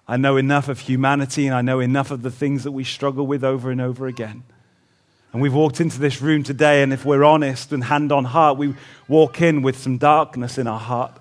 I 0.07 0.17
know 0.17 0.37
enough 0.37 0.67
of 0.67 0.79
humanity 0.79 1.47
and 1.47 1.55
I 1.55 1.61
know 1.61 1.79
enough 1.79 2.11
of 2.11 2.21
the 2.21 2.31
things 2.31 2.63
that 2.63 2.71
we 2.71 2.83
struggle 2.83 3.25
with 3.25 3.43
over 3.43 3.71
and 3.71 3.79
over 3.79 4.07
again. 4.07 4.43
And 5.31 5.41
we've 5.41 5.53
walked 5.53 5.81
into 5.81 5.99
this 5.99 6.21
room 6.21 6.43
today, 6.43 6.83
and 6.83 6.93
if 6.93 7.05
we're 7.05 7.23
honest 7.23 7.71
and 7.73 7.83
hand 7.83 8.11
on 8.11 8.23
heart, 8.23 8.55
we 8.55 8.75
walk 9.07 9.41
in 9.41 9.63
with 9.63 9.75
some 9.77 9.97
darkness 9.97 10.59
in 10.59 10.67
our 10.67 10.79
heart. 10.79 11.11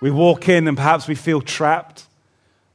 We 0.00 0.10
walk 0.10 0.48
in 0.48 0.68
and 0.68 0.76
perhaps 0.76 1.08
we 1.08 1.14
feel 1.14 1.40
trapped. 1.40 2.04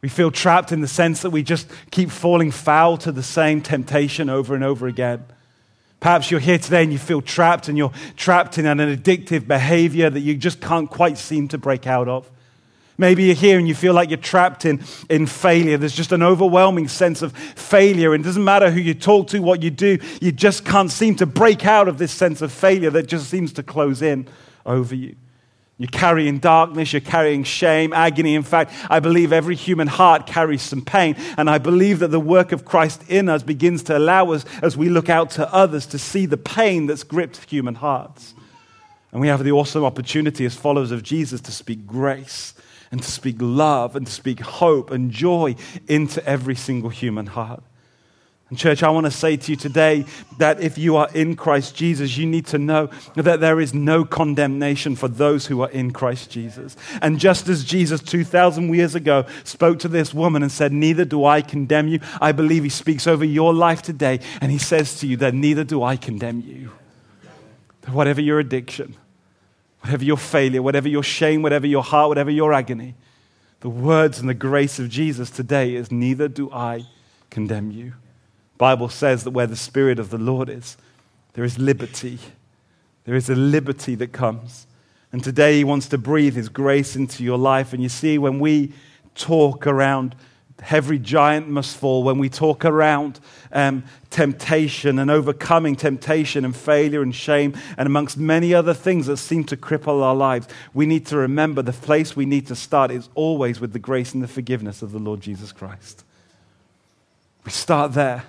We 0.01 0.09
feel 0.09 0.31
trapped 0.31 0.71
in 0.71 0.81
the 0.81 0.87
sense 0.87 1.21
that 1.21 1.31
we 1.31 1.43
just 1.43 1.67
keep 1.91 2.09
falling 2.09 2.51
foul 2.51 2.97
to 2.97 3.11
the 3.11 3.23
same 3.23 3.61
temptation 3.61 4.29
over 4.29 4.55
and 4.55 4.63
over 4.63 4.87
again. 4.87 5.25
Perhaps 5.99 6.29
you're 6.29 6.39
here 6.39 6.59
today 6.59 6.83
and 6.83 6.91
you 6.91 6.99
feel 6.99 7.21
trapped 7.21 7.67
and 7.67 7.77
you're 7.77 7.93
trapped 8.15 8.57
in 8.59 8.67
an 8.67 8.77
addictive 8.77 9.47
behavior 9.47 10.09
that 10.09 10.19
you 10.19 10.35
just 10.35 10.61
can't 10.61 10.89
quite 10.89 11.17
seem 11.17 11.47
to 11.47 11.57
break 11.57 11.87
out 11.87 12.07
of. 12.07 12.29
Maybe 12.97 13.25
you're 13.25 13.35
here 13.35 13.57
and 13.59 13.67
you 13.67 13.75
feel 13.75 13.93
like 13.93 14.09
you're 14.09 14.17
trapped 14.17 14.63
in, 14.63 14.81
in 15.09 15.27
failure. 15.27 15.77
There's 15.77 15.95
just 15.95 16.13
an 16.13 16.23
overwhelming 16.23 16.87
sense 16.87 17.21
of 17.21 17.33
failure. 17.33 18.13
And 18.13 18.23
it 18.23 18.27
doesn't 18.27 18.43
matter 18.43 18.71
who 18.71 18.79
you 18.79 18.93
talk 18.93 19.27
to, 19.27 19.39
what 19.39 19.61
you 19.61 19.69
do, 19.69 19.99
you 20.21 20.31
just 20.31 20.63
can't 20.65 20.91
seem 20.91 21.15
to 21.17 21.25
break 21.25 21.65
out 21.65 21.87
of 21.87 21.97
this 21.97 22.11
sense 22.11 22.41
of 22.41 22.51
failure 22.51 22.89
that 22.91 23.07
just 23.07 23.29
seems 23.29 23.51
to 23.53 23.63
close 23.63 24.01
in 24.01 24.27
over 24.65 24.95
you. 24.95 25.15
You're 25.77 25.87
carrying 25.89 26.39
darkness, 26.39 26.93
you're 26.93 27.01
carrying 27.01 27.43
shame, 27.43 27.91
agony. 27.91 28.35
In 28.35 28.43
fact, 28.43 28.71
I 28.89 29.01
believe 29.01 29.33
every 29.33 29.55
human 29.55 29.87
heart 29.87 30.25
carries 30.25 30.61
some 30.61 30.81
pain. 30.81 31.17
And 31.37 31.49
I 31.49 31.57
believe 31.57 31.99
that 31.99 32.11
the 32.11 32.19
work 32.19 32.53
of 32.53 32.63
Christ 32.63 33.03
in 33.09 33.27
us 33.27 33.43
begins 33.43 33.83
to 33.83 33.97
allow 33.97 34.31
us, 34.31 34.45
as 34.61 34.77
we 34.77 34.87
look 34.87 35.09
out 35.09 35.31
to 35.31 35.53
others, 35.53 35.85
to 35.87 35.99
see 35.99 36.25
the 36.25 36.37
pain 36.37 36.85
that's 36.85 37.03
gripped 37.03 37.49
human 37.49 37.75
hearts. 37.75 38.33
And 39.11 39.19
we 39.19 39.27
have 39.27 39.43
the 39.43 39.51
awesome 39.51 39.83
opportunity 39.83 40.45
as 40.45 40.55
followers 40.55 40.91
of 40.91 41.03
Jesus 41.03 41.41
to 41.41 41.51
speak 41.51 41.85
grace 41.85 42.53
and 42.95 43.03
to 43.03 43.11
speak 43.11 43.35
love 43.39 43.97
and 43.97 44.07
to 44.07 44.11
speak 44.11 44.39
hope 44.39 44.89
and 44.89 45.11
joy 45.11 45.53
into 45.85 46.25
every 46.25 46.55
single 46.55 46.89
human 46.89 47.25
heart. 47.25 47.61
And, 48.49 48.57
church, 48.57 48.83
I 48.83 48.89
want 48.89 49.05
to 49.05 49.11
say 49.11 49.35
to 49.35 49.51
you 49.51 49.57
today 49.57 50.05
that 50.37 50.61
if 50.61 50.77
you 50.77 50.95
are 50.95 51.09
in 51.13 51.35
Christ 51.35 51.75
Jesus, 51.75 52.15
you 52.15 52.25
need 52.25 52.45
to 52.45 52.57
know 52.57 52.89
that 53.15 53.41
there 53.41 53.59
is 53.59 53.73
no 53.73 54.05
condemnation 54.05 54.95
for 54.95 55.09
those 55.09 55.45
who 55.45 55.59
are 55.59 55.69
in 55.71 55.91
Christ 55.91 56.31
Jesus. 56.31 56.77
And 57.01 57.19
just 57.19 57.49
as 57.49 57.65
Jesus 57.65 57.99
2,000 58.01 58.73
years 58.73 58.95
ago 58.95 59.25
spoke 59.43 59.79
to 59.79 59.89
this 59.89 60.13
woman 60.13 60.41
and 60.41 60.49
said, 60.49 60.71
Neither 60.71 61.03
do 61.03 61.25
I 61.25 61.41
condemn 61.41 61.89
you, 61.89 61.99
I 62.21 62.31
believe 62.31 62.63
he 62.63 62.69
speaks 62.69 63.07
over 63.07 63.25
your 63.25 63.53
life 63.53 63.81
today. 63.81 64.21
And 64.39 64.53
he 64.53 64.57
says 64.57 65.01
to 65.01 65.07
you 65.07 65.17
that 65.17 65.33
neither 65.33 65.65
do 65.65 65.83
I 65.83 65.97
condemn 65.97 66.39
you. 66.47 66.71
whatever 67.91 68.21
your 68.21 68.39
addiction, 68.39 68.95
whatever 69.85 70.03
your 70.03 70.17
failure, 70.17 70.63
whatever 70.63 70.89
your 70.89 71.03
shame, 71.03 71.43
whatever 71.43 71.67
your 71.67 71.83
heart, 71.83 72.09
whatever 72.09 72.31
your 72.31 72.53
agony, 72.53 72.95
the 73.59 73.69
words 73.69 74.19
and 74.19 74.27
the 74.27 74.33
grace 74.33 74.79
of 74.79 74.89
Jesus 74.89 75.29
today 75.29 75.75
is, 75.75 75.91
Neither 75.91 76.27
do 76.27 76.51
I 76.51 76.87
condemn 77.29 77.69
you. 77.69 77.93
Bible 78.57 78.89
says 78.89 79.23
that 79.23 79.31
where 79.31 79.45
the 79.45 79.55
Spirit 79.55 79.99
of 79.99 80.09
the 80.09 80.17
Lord 80.17 80.49
is, 80.49 80.75
there 81.33 81.43
is 81.43 81.59
liberty. 81.59 82.17
There 83.03 83.13
is 83.13 83.29
a 83.29 83.35
liberty 83.35 83.93
that 83.93 84.11
comes. 84.11 84.65
And 85.11 85.23
today 85.23 85.57
He 85.57 85.63
wants 85.63 85.87
to 85.89 85.99
breathe 85.99 86.33
His 86.33 86.49
grace 86.49 86.95
into 86.95 87.23
your 87.23 87.37
life. 87.37 87.71
And 87.71 87.83
you 87.83 87.89
see, 87.89 88.17
when 88.17 88.39
we 88.39 88.73
talk 89.13 89.67
around 89.67 90.15
every 90.69 90.99
giant 90.99 91.47
must 91.47 91.77
fall. 91.77 92.03
When 92.03 92.17
we 92.17 92.29
talk 92.29 92.65
around 92.65 93.19
um, 93.51 93.83
temptation 94.09 94.99
and 94.99 95.11
overcoming 95.11 95.75
temptation 95.75 96.45
and 96.45 96.55
failure 96.55 97.01
and 97.01 97.13
shame, 97.13 97.57
and 97.77 97.85
amongst 97.85 98.17
many 98.17 98.53
other 98.53 98.73
things 98.73 99.07
that 99.07 99.17
seem 99.17 99.43
to 99.45 99.57
cripple 99.57 100.01
our 100.01 100.15
lives, 100.15 100.47
we 100.73 100.85
need 100.85 101.05
to 101.07 101.17
remember 101.17 101.61
the 101.61 101.73
place 101.73 102.15
we 102.15 102.25
need 102.25 102.47
to 102.47 102.55
start 102.55 102.91
is 102.91 103.09
always 103.15 103.59
with 103.59 103.73
the 103.73 103.79
grace 103.79 104.13
and 104.13 104.23
the 104.23 104.27
forgiveness 104.27 104.81
of 104.81 104.91
the 104.91 104.99
Lord 104.99 105.21
Jesus 105.21 105.51
Christ. 105.51 106.03
We 107.43 107.51
start 107.51 107.93
there. 107.93 108.23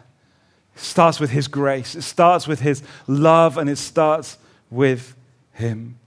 It 0.75 0.83
starts 0.83 1.21
with 1.21 1.31
His 1.31 1.49
grace, 1.49 1.95
it 1.95 2.03
starts 2.03 2.47
with 2.47 2.61
His 2.61 2.83
love, 3.07 3.57
and 3.57 3.71
it 3.71 3.79
starts 3.79 4.37
with 4.71 5.15
Him. 5.53 5.99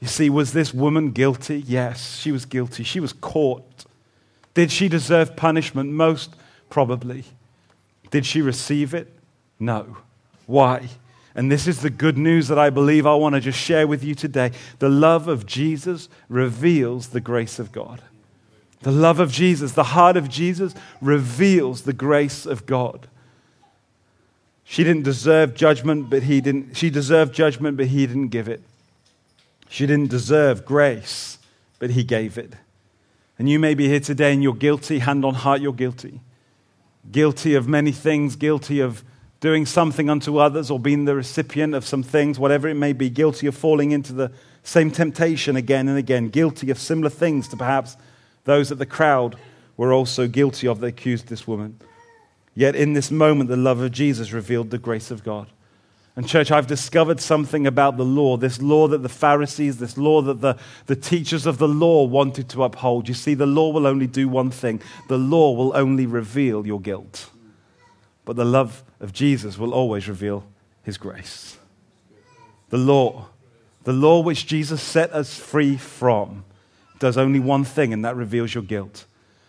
You 0.00 0.08
see, 0.08 0.30
was 0.30 0.54
this 0.54 0.72
woman 0.72 1.10
guilty? 1.10 1.62
Yes, 1.66 2.18
she 2.18 2.32
was 2.32 2.46
guilty. 2.46 2.84
She 2.84 3.00
was 3.00 3.12
caught. 3.12 3.84
Did 4.54 4.72
she 4.72 4.88
deserve 4.88 5.36
punishment? 5.36 5.90
Most 5.90 6.34
probably. 6.68 7.24
Did 8.10 8.26
she 8.26 8.42
receive 8.42 8.94
it? 8.94 9.12
No. 9.58 9.98
Why? 10.46 10.88
And 11.34 11.50
this 11.50 11.68
is 11.68 11.80
the 11.80 11.90
good 11.90 12.18
news 12.18 12.48
that 12.48 12.58
I 12.58 12.70
believe 12.70 13.06
I 13.06 13.14
want 13.14 13.36
to 13.36 13.40
just 13.40 13.58
share 13.58 13.86
with 13.86 14.02
you 14.02 14.14
today. 14.14 14.50
The 14.80 14.88
love 14.88 15.28
of 15.28 15.46
Jesus 15.46 16.08
reveals 16.28 17.08
the 17.08 17.20
grace 17.20 17.58
of 17.58 17.70
God. 17.70 18.02
The 18.82 18.90
love 18.90 19.20
of 19.20 19.30
Jesus, 19.30 19.72
the 19.72 19.84
heart 19.84 20.16
of 20.16 20.28
Jesus 20.28 20.74
reveals 21.00 21.82
the 21.82 21.92
grace 21.92 22.46
of 22.46 22.66
God. 22.66 23.06
She 24.64 24.84
didn't 24.84 25.02
deserve 25.02 25.54
judgment, 25.54 26.10
but 26.10 26.22
he 26.24 26.40
didn't. 26.40 26.76
She 26.76 26.90
deserved 26.90 27.34
judgment, 27.34 27.76
but 27.76 27.86
he 27.86 28.06
didn't 28.06 28.28
give 28.28 28.48
it. 28.48 28.62
She 29.68 29.86
didn't 29.86 30.10
deserve 30.10 30.64
grace, 30.64 31.38
but 31.78 31.90
he 31.90 32.02
gave 32.04 32.38
it. 32.38 32.54
And 33.40 33.48
you 33.48 33.58
may 33.58 33.72
be 33.72 33.88
here 33.88 34.00
today 34.00 34.34
and 34.34 34.42
you're 34.42 34.52
guilty, 34.52 34.98
hand 34.98 35.24
on 35.24 35.32
heart, 35.32 35.62
you're 35.62 35.72
guilty. 35.72 36.20
Guilty 37.10 37.54
of 37.54 37.66
many 37.66 37.90
things, 37.90 38.36
guilty 38.36 38.80
of 38.80 39.02
doing 39.40 39.64
something 39.64 40.10
unto 40.10 40.36
others 40.36 40.70
or 40.70 40.78
being 40.78 41.06
the 41.06 41.14
recipient 41.14 41.74
of 41.74 41.86
some 41.86 42.02
things, 42.02 42.38
whatever 42.38 42.68
it 42.68 42.74
may 42.74 42.92
be, 42.92 43.08
guilty 43.08 43.46
of 43.46 43.56
falling 43.56 43.92
into 43.92 44.12
the 44.12 44.30
same 44.62 44.90
temptation 44.90 45.56
again 45.56 45.88
and 45.88 45.96
again, 45.96 46.28
guilty 46.28 46.70
of 46.70 46.78
similar 46.78 47.08
things 47.08 47.48
to 47.48 47.56
perhaps 47.56 47.96
those 48.44 48.68
that 48.68 48.74
the 48.74 48.84
crowd 48.84 49.36
were 49.78 49.90
also 49.90 50.28
guilty 50.28 50.68
of 50.68 50.80
that 50.80 50.88
accused 50.88 51.28
this 51.28 51.46
woman. 51.46 51.80
Yet 52.54 52.76
in 52.76 52.92
this 52.92 53.10
moment, 53.10 53.48
the 53.48 53.56
love 53.56 53.80
of 53.80 53.90
Jesus 53.90 54.32
revealed 54.32 54.68
the 54.68 54.76
grace 54.76 55.10
of 55.10 55.24
God. 55.24 55.46
And, 56.16 56.26
church, 56.26 56.50
I've 56.50 56.66
discovered 56.66 57.20
something 57.20 57.66
about 57.66 57.96
the 57.96 58.04
law, 58.04 58.36
this 58.36 58.60
law 58.60 58.88
that 58.88 59.02
the 59.02 59.08
Pharisees, 59.08 59.78
this 59.78 59.96
law 59.96 60.20
that 60.22 60.40
the, 60.40 60.56
the 60.86 60.96
teachers 60.96 61.46
of 61.46 61.58
the 61.58 61.68
law 61.68 62.04
wanted 62.04 62.48
to 62.50 62.64
uphold. 62.64 63.08
You 63.08 63.14
see, 63.14 63.34
the 63.34 63.46
law 63.46 63.70
will 63.70 63.86
only 63.86 64.06
do 64.06 64.28
one 64.28 64.50
thing 64.50 64.82
the 65.08 65.18
law 65.18 65.52
will 65.52 65.74
only 65.76 66.06
reveal 66.06 66.66
your 66.66 66.80
guilt. 66.80 67.30
But 68.24 68.36
the 68.36 68.44
love 68.44 68.82
of 69.00 69.12
Jesus 69.12 69.56
will 69.56 69.72
always 69.72 70.08
reveal 70.08 70.44
his 70.82 70.98
grace. 70.98 71.58
The 72.70 72.78
law, 72.78 73.28
the 73.84 73.92
law 73.92 74.20
which 74.20 74.46
Jesus 74.46 74.82
set 74.82 75.12
us 75.12 75.38
free 75.38 75.76
from, 75.76 76.44
does 76.98 77.16
only 77.16 77.40
one 77.40 77.64
thing, 77.64 77.92
and 77.92 78.04
that 78.04 78.14
reveals 78.14 78.54
your 78.54 78.62
guilt. 78.62 79.06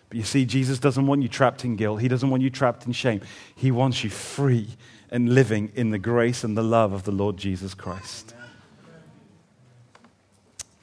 But 0.10 0.18
you 0.18 0.24
see, 0.24 0.46
Jesus 0.46 0.80
doesn't 0.80 1.06
want 1.06 1.22
you 1.22 1.28
trapped 1.28 1.64
in 1.64 1.76
guilt. 1.76 2.02
He 2.02 2.08
doesn't 2.08 2.30
want 2.30 2.44
you 2.44 2.50
trapped 2.50 2.86
in 2.86 2.92
shame. 2.92 3.22
He 3.56 3.72
wants 3.72 4.04
you 4.04 4.10
free 4.10 4.70
and 5.12 5.36
living 5.36 5.72
in 5.76 5.92
the 5.92 6.00
grace 6.00 6.44
and 6.44 6.58
the 6.58 6.64
love 6.64 6.94
of 6.94 7.04
the 7.04 7.12
Lord 7.12 7.36
Jesus 7.36 7.74
Christ. 7.74 8.34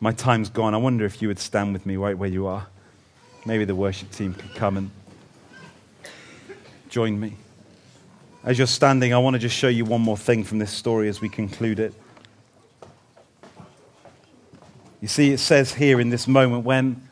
My 0.00 0.12
time's 0.12 0.50
gone. 0.50 0.74
I 0.74 0.76
wonder 0.76 1.06
if 1.06 1.22
you 1.22 1.28
would 1.28 1.38
stand 1.38 1.72
with 1.72 1.86
me 1.86 1.96
right 1.96 2.16
where 2.16 2.28
you 2.28 2.46
are. 2.46 2.66
Maybe 3.46 3.64
the 3.64 3.74
worship 3.74 4.12
team 4.12 4.34
could 4.34 4.54
come 4.54 4.76
and 4.76 4.90
join 6.90 7.18
me. 7.18 7.36
As 8.44 8.58
you're 8.58 8.66
standing, 8.66 9.12
I 9.12 9.18
want 9.18 9.34
to 9.34 9.40
just 9.40 9.56
show 9.56 9.68
you 9.68 9.84
one 9.84 10.02
more 10.02 10.16
thing 10.16 10.44
from 10.44 10.58
this 10.58 10.70
story 10.70 11.08
as 11.08 11.20
we 11.20 11.28
conclude 11.28 11.80
it. 11.80 11.94
You 15.00 15.08
see, 15.08 15.32
it 15.32 15.38
says 15.38 15.74
here 15.74 16.00
in 16.00 16.10
this 16.10 16.28
moment 16.28 16.64
when 16.64 17.08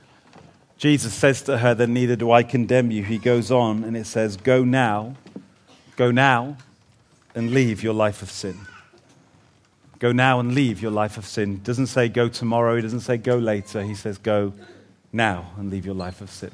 Jesus 0.76 1.14
says 1.14 1.42
to 1.42 1.58
her, 1.58 1.74
Then 1.74 1.94
neither 1.94 2.14
do 2.14 2.30
I 2.30 2.42
condemn 2.42 2.90
you, 2.90 3.02
he 3.02 3.18
goes 3.18 3.50
on 3.50 3.84
and 3.84 3.96
it 3.96 4.06
says, 4.06 4.36
Go 4.36 4.64
now, 4.64 5.16
go 5.96 6.10
now 6.10 6.56
and 7.36 7.52
leave 7.52 7.82
your 7.82 7.94
life 7.94 8.22
of 8.22 8.30
sin. 8.30 8.58
Go 9.98 10.10
now 10.10 10.40
and 10.40 10.54
leave 10.54 10.82
your 10.82 10.90
life 10.90 11.16
of 11.18 11.26
sin. 11.26 11.60
Doesn't 11.62 11.86
say 11.86 12.08
go 12.08 12.28
tomorrow, 12.28 12.74
he 12.74 12.82
doesn't 12.82 13.00
say 13.00 13.16
go 13.18 13.36
later. 13.36 13.82
He 13.82 13.94
says 13.94 14.18
go 14.18 14.52
now 15.12 15.52
and 15.56 15.70
leave 15.70 15.86
your 15.86 15.94
life 15.94 16.20
of 16.20 16.30
sin. 16.30 16.50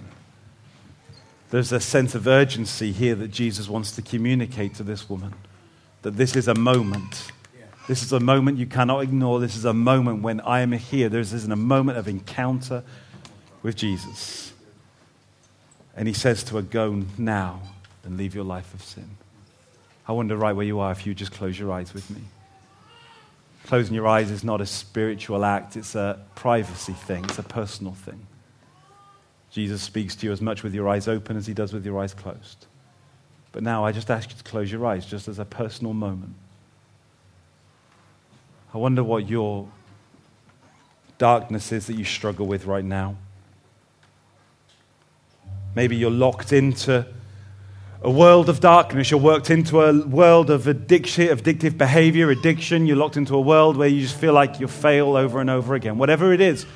There's 1.51 1.73
a 1.73 1.81
sense 1.81 2.14
of 2.14 2.27
urgency 2.27 2.92
here 2.92 3.14
that 3.14 3.29
Jesus 3.29 3.68
wants 3.68 3.92
to 3.92 4.03
communicate 4.03 4.75
to 4.77 4.83
this 4.83 5.09
woman 5.09 5.35
that 6.03 6.16
this 6.16 6.35
is 6.35 6.49
a 6.49 6.55
moment. 6.55 7.31
This 7.87 8.03
is 8.03 8.12
a 8.12 8.21
moment 8.21 8.59
you 8.59 8.66
cannot 8.66 9.01
ignore. 9.01 9.40
This 9.40 9.57
is 9.57 9.64
a 9.64 9.75
moment 9.75 10.23
when 10.23 10.40
I 10.40 10.61
am 10.61 10.73
here. 10.73 11.09
This 11.09 11.33
is 11.33 11.45
a 11.45 11.57
moment 11.57 11.99
of 11.99 12.09
encounter 12.09 12.83
with 13.62 13.77
Jesus. 13.77 14.53
And 15.97 16.09
he 16.09 16.14
says 16.14 16.42
to 16.45 16.57
her, 16.57 16.62
Go 16.62 17.05
now 17.18 17.61
and 18.05 18.16
leave 18.16 18.35
your 18.35 18.45
life 18.45 18.73
of 18.73 18.83
sin. 18.83 19.16
I 20.07 20.12
wonder 20.12 20.37
right 20.37 20.55
where 20.55 20.67
you 20.67 20.81
are 20.81 20.93
if 20.93 21.07
you 21.07 21.15
just 21.15 21.33
close 21.33 21.59
your 21.59 21.73
eyes 21.73 21.95
with 21.95 22.11
me. 22.11 22.21
Closing 23.67 23.95
your 23.95 24.09
eyes 24.09 24.31
is 24.31 24.43
not 24.43 24.61
a 24.61 24.67
spiritual 24.67 25.45
act, 25.45 25.77
it's 25.77 25.95
a 25.95 26.19
privacy 26.35 26.93
thing, 26.93 27.25
it's 27.25 27.38
a 27.38 27.45
personal 27.45 27.93
thing. 27.93 28.27
Jesus 29.51 29.83
speaks 29.83 30.17
to 30.17 30.27
you 30.27 30.33
as 30.33 30.41
much 30.41 30.62
with 30.62 30.75
your 30.75 30.88
eyes 30.88 31.07
open 31.07 31.37
as 31.37 31.47
he 31.47 31.55
does 31.55 31.73
with 31.73 31.87
your 31.87 32.01
eyes 32.01 32.15
closed. 32.15 32.67
But 33.53 33.62
now 33.62 33.85
I 33.85 33.93
just 33.93 34.11
ask 34.11 34.31
you 34.31 34.37
to 34.37 34.43
close 34.43 34.73
your 34.73 34.85
eyes 34.87 35.07
just 35.07 35.29
as 35.29 35.38
a 35.38 35.45
personal 35.45 35.93
moment. 35.93 36.35
I 38.75 38.79
wonder 38.79 39.05
what 39.05 39.29
your 39.29 39.69
darkness 41.19 41.71
is 41.71 41.87
that 41.87 41.95
you 41.95 42.05
struggle 42.05 42.47
with 42.47 42.65
right 42.65 42.85
now. 42.85 43.17
Maybe 45.75 45.97
you're 45.97 46.11
locked 46.11 46.53
into 46.53 47.07
a 48.05 48.11
world 48.11 48.49
of 48.49 48.59
darkness. 48.61 49.11
You're 49.11 49.21
worked 49.21 49.51
into 49.51 49.81
a 49.81 50.05
world 50.07 50.51
of 50.51 50.67
addiction, 50.67 51.29
addictive 51.29 51.79
behavior, 51.79 52.31
addiction. 52.31 52.87
You're 52.87 52.97
locked 52.97 53.17
into 53.17 53.37
a 53.37 53.41
world 53.41 53.77
where 53.77 53.88
you 53.88 54.01
just 54.01 54.17
feel 54.17 54.33
like 54.33 54.59
you 54.59 54.67
fail 54.67 55.17
over 55.17 55.41
and 55.41 55.49
over 55.49 55.75
again. 55.75 55.99
Whatever 55.99 56.33
it 56.33 56.41
is, 56.41 56.67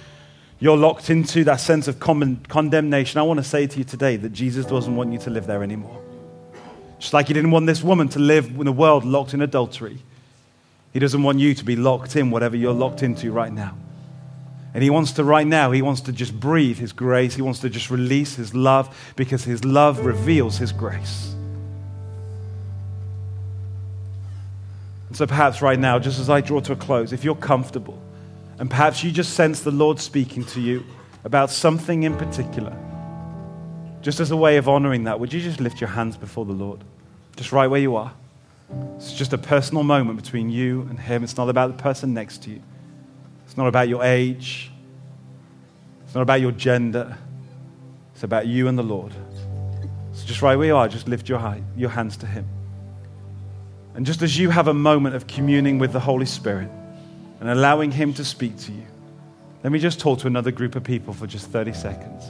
you're 0.61 0.77
locked 0.77 1.11
into 1.11 1.45
that 1.45 1.57
sense 1.57 1.89
of 1.89 1.99
condemnation. 1.99 3.19
I 3.19 3.23
want 3.23 3.39
to 3.39 3.45
say 3.45 3.67
to 3.67 3.79
you 3.79 3.85
today 3.85 4.17
that 4.17 4.33
Jesus 4.33 4.65
doesn't 4.67 4.95
want 4.95 5.12
you 5.12 5.19
to 5.21 5.31
live 5.31 5.47
there 5.47 5.62
anymore. 5.62 6.01
Just 6.99 7.12
like 7.12 7.27
he 7.29 7.35
didn't 7.35 7.51
want 7.51 7.67
this 7.67 7.83
woman 7.83 8.09
to 8.11 8.19
live 8.19 8.47
in 8.47 8.67
a 8.67 8.73
world 8.73 9.05
locked 9.05 9.35
in 9.35 9.43
adultery, 9.43 9.99
he 10.93 10.99
doesn't 10.99 11.23
want 11.23 11.41
you 11.41 11.55
to 11.55 11.65
be 11.65 11.77
locked 11.77 12.17
in 12.17 12.31
whatever 12.31 12.57
you're 12.57 12.73
locked 12.73 13.03
into 13.03 13.33
right 13.33 13.53
now. 13.53 13.77
And 14.77 14.83
he 14.83 14.91
wants 14.91 15.12
to, 15.12 15.25
right 15.25 15.47
now, 15.47 15.71
he 15.71 15.81
wants 15.81 16.03
to 16.03 16.12
just 16.12 16.39
breathe 16.39 16.77
his 16.77 16.93
grace. 16.93 17.35
He 17.35 17.41
wants 17.41 17.61
to 17.61 17.71
just 17.71 17.91
release 17.91 18.35
his 18.35 18.55
love 18.55 18.95
because 19.17 19.43
his 19.43 19.65
love 19.65 20.05
reveals 20.05 20.59
his 20.59 20.71
grace. 20.71 21.35
And 25.09 25.17
so 25.17 25.27
perhaps 25.27 25.62
right 25.62 25.79
now, 25.79 25.99
just 25.99 26.21
as 26.21 26.29
I 26.29 26.43
draw 26.43 26.61
to 26.61 26.75
a 26.75 26.77
close, 26.77 27.15
if 27.15 27.25
you're 27.25 27.37
comfortable, 27.37 27.99
and 28.59 28.69
perhaps 28.69 29.03
you 29.03 29.11
just 29.11 29.33
sense 29.33 29.62
the 29.62 29.71
Lord 29.71 29.99
speaking 29.99 30.45
to 30.45 30.61
you 30.61 30.85
about 31.25 31.49
something 31.49 32.03
in 32.03 32.15
particular, 32.15 32.77
just 34.03 34.21
as 34.21 34.31
a 34.31 34.37
way 34.37 34.59
of 34.59 34.69
honoring 34.69 35.05
that, 35.05 35.19
would 35.19 35.33
you 35.33 35.41
just 35.41 35.59
lift 35.59 35.81
your 35.81 35.89
hands 35.89 36.19
before 36.19 36.45
the 36.45 36.53
Lord? 36.53 36.85
Just 37.37 37.51
right 37.51 37.67
where 37.67 37.81
you 37.81 37.97
are. 37.97 38.12
It's 38.97 39.15
just 39.15 39.33
a 39.33 39.39
personal 39.39 39.85
moment 39.85 40.23
between 40.23 40.51
you 40.51 40.83
and 40.91 41.01
Him. 41.01 41.25
It's 41.25 41.39
not 41.39 41.49
about 41.49 41.75
the 41.75 41.83
person 41.83 42.12
next 42.12 42.43
to 42.43 42.51
you. 42.51 42.62
It's 43.47 43.57
not 43.57 43.69
about 43.69 43.89
your 43.89 44.05
age. 44.05 44.71
It's 46.05 46.15
not 46.15 46.23
about 46.23 46.41
your 46.41 46.53
gender. 46.53 47.17
It's 48.13 48.23
about 48.23 48.47
you 48.47 48.69
and 48.69 48.77
the 48.77 48.83
Lord. 48.83 49.13
So 50.13 50.27
just 50.27 50.43
right 50.43 50.57
where 50.57 50.67
you 50.67 50.77
are, 50.77 50.89
just 50.89 51.09
lift 51.09 51.29
your, 51.29 51.57
your 51.77 51.91
hands 51.91 52.17
to 52.19 52.27
Him. 52.27 52.47
And 53.95 54.05
just 54.05 54.21
as 54.21 54.39
you 54.39 54.51
have 54.51 54.69
a 54.69 54.75
moment 54.75 55.15
of 55.15 55.27
communing 55.27 55.79
with 55.79 55.93
the 55.93 56.01
Holy 56.01 56.27
Spirit 56.27 56.69
and 57.41 57.49
allowing 57.49 57.91
Him 57.91 58.13
to 58.15 58.25
speak 58.25 58.59
to 58.59 58.73
you, 58.73 58.87
let 59.63 59.73
me 59.73 59.79
just 59.79 60.01
talk 60.01 60.19
to 60.21 60.27
another 60.27 60.51
group 60.51 60.77
of 60.77 60.85
people 60.85 61.15
for 61.15 61.27
just 61.27 61.49
30 61.49 61.73
seconds. 61.73 62.25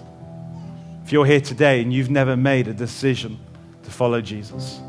If 1.04 1.12
you're 1.12 1.26
here 1.26 1.40
today 1.40 1.80
and 1.80 1.92
you've 1.92 2.10
never 2.10 2.36
made 2.36 2.68
a 2.68 2.74
decision 2.74 3.38
to 3.84 3.90
follow 3.90 4.20
Jesus, 4.20 4.80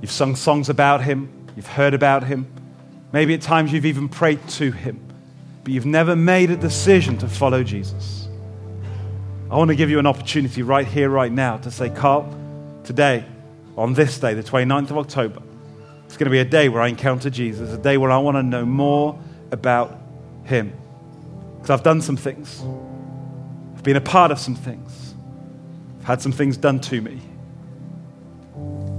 you've 0.00 0.10
sung 0.10 0.36
songs 0.36 0.68
about 0.68 1.02
Him, 1.02 1.48
you've 1.56 1.66
heard 1.66 1.94
about 1.94 2.24
Him, 2.24 2.46
Maybe 3.12 3.34
at 3.34 3.42
times 3.42 3.72
you've 3.72 3.86
even 3.86 4.08
prayed 4.08 4.46
to 4.50 4.70
Him, 4.70 5.00
but 5.64 5.72
you've 5.72 5.86
never 5.86 6.16
made 6.16 6.50
a 6.50 6.56
decision 6.56 7.18
to 7.18 7.28
follow 7.28 7.62
Jesus. 7.62 8.28
I 9.50 9.56
want 9.56 9.68
to 9.68 9.74
give 9.74 9.90
you 9.90 9.98
an 9.98 10.06
opportunity 10.06 10.62
right 10.62 10.86
here, 10.86 11.10
right 11.10 11.30
now, 11.30 11.58
to 11.58 11.70
say, 11.70 11.90
Carl, 11.90 12.34
today, 12.84 13.24
on 13.76 13.92
this 13.92 14.18
day, 14.18 14.32
the 14.32 14.42
29th 14.42 14.90
of 14.90 14.98
October, 14.98 15.42
it's 16.06 16.16
going 16.16 16.24
to 16.24 16.30
be 16.30 16.38
a 16.38 16.44
day 16.44 16.70
where 16.70 16.80
I 16.80 16.88
encounter 16.88 17.28
Jesus, 17.28 17.70
a 17.70 17.78
day 17.78 17.98
where 17.98 18.10
I 18.10 18.16
want 18.16 18.36
to 18.38 18.42
know 18.42 18.64
more 18.64 19.18
about 19.50 20.00
Him. 20.44 20.72
Because 21.56 21.68
I've 21.68 21.82
done 21.82 22.00
some 22.00 22.16
things, 22.16 22.62
I've 23.76 23.82
been 23.82 23.96
a 23.96 24.00
part 24.00 24.30
of 24.30 24.38
some 24.38 24.54
things. 24.54 25.14
I've 26.00 26.06
had 26.06 26.22
some 26.22 26.32
things 26.32 26.56
done 26.56 26.80
to 26.80 27.00
me 27.00 27.20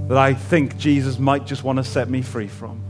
that 0.08 0.18
I 0.18 0.34
think 0.34 0.76
Jesus 0.76 1.18
might 1.18 1.46
just 1.46 1.64
want 1.64 1.78
to 1.78 1.84
set 1.84 2.08
me 2.08 2.22
free 2.22 2.46
from. 2.48 2.80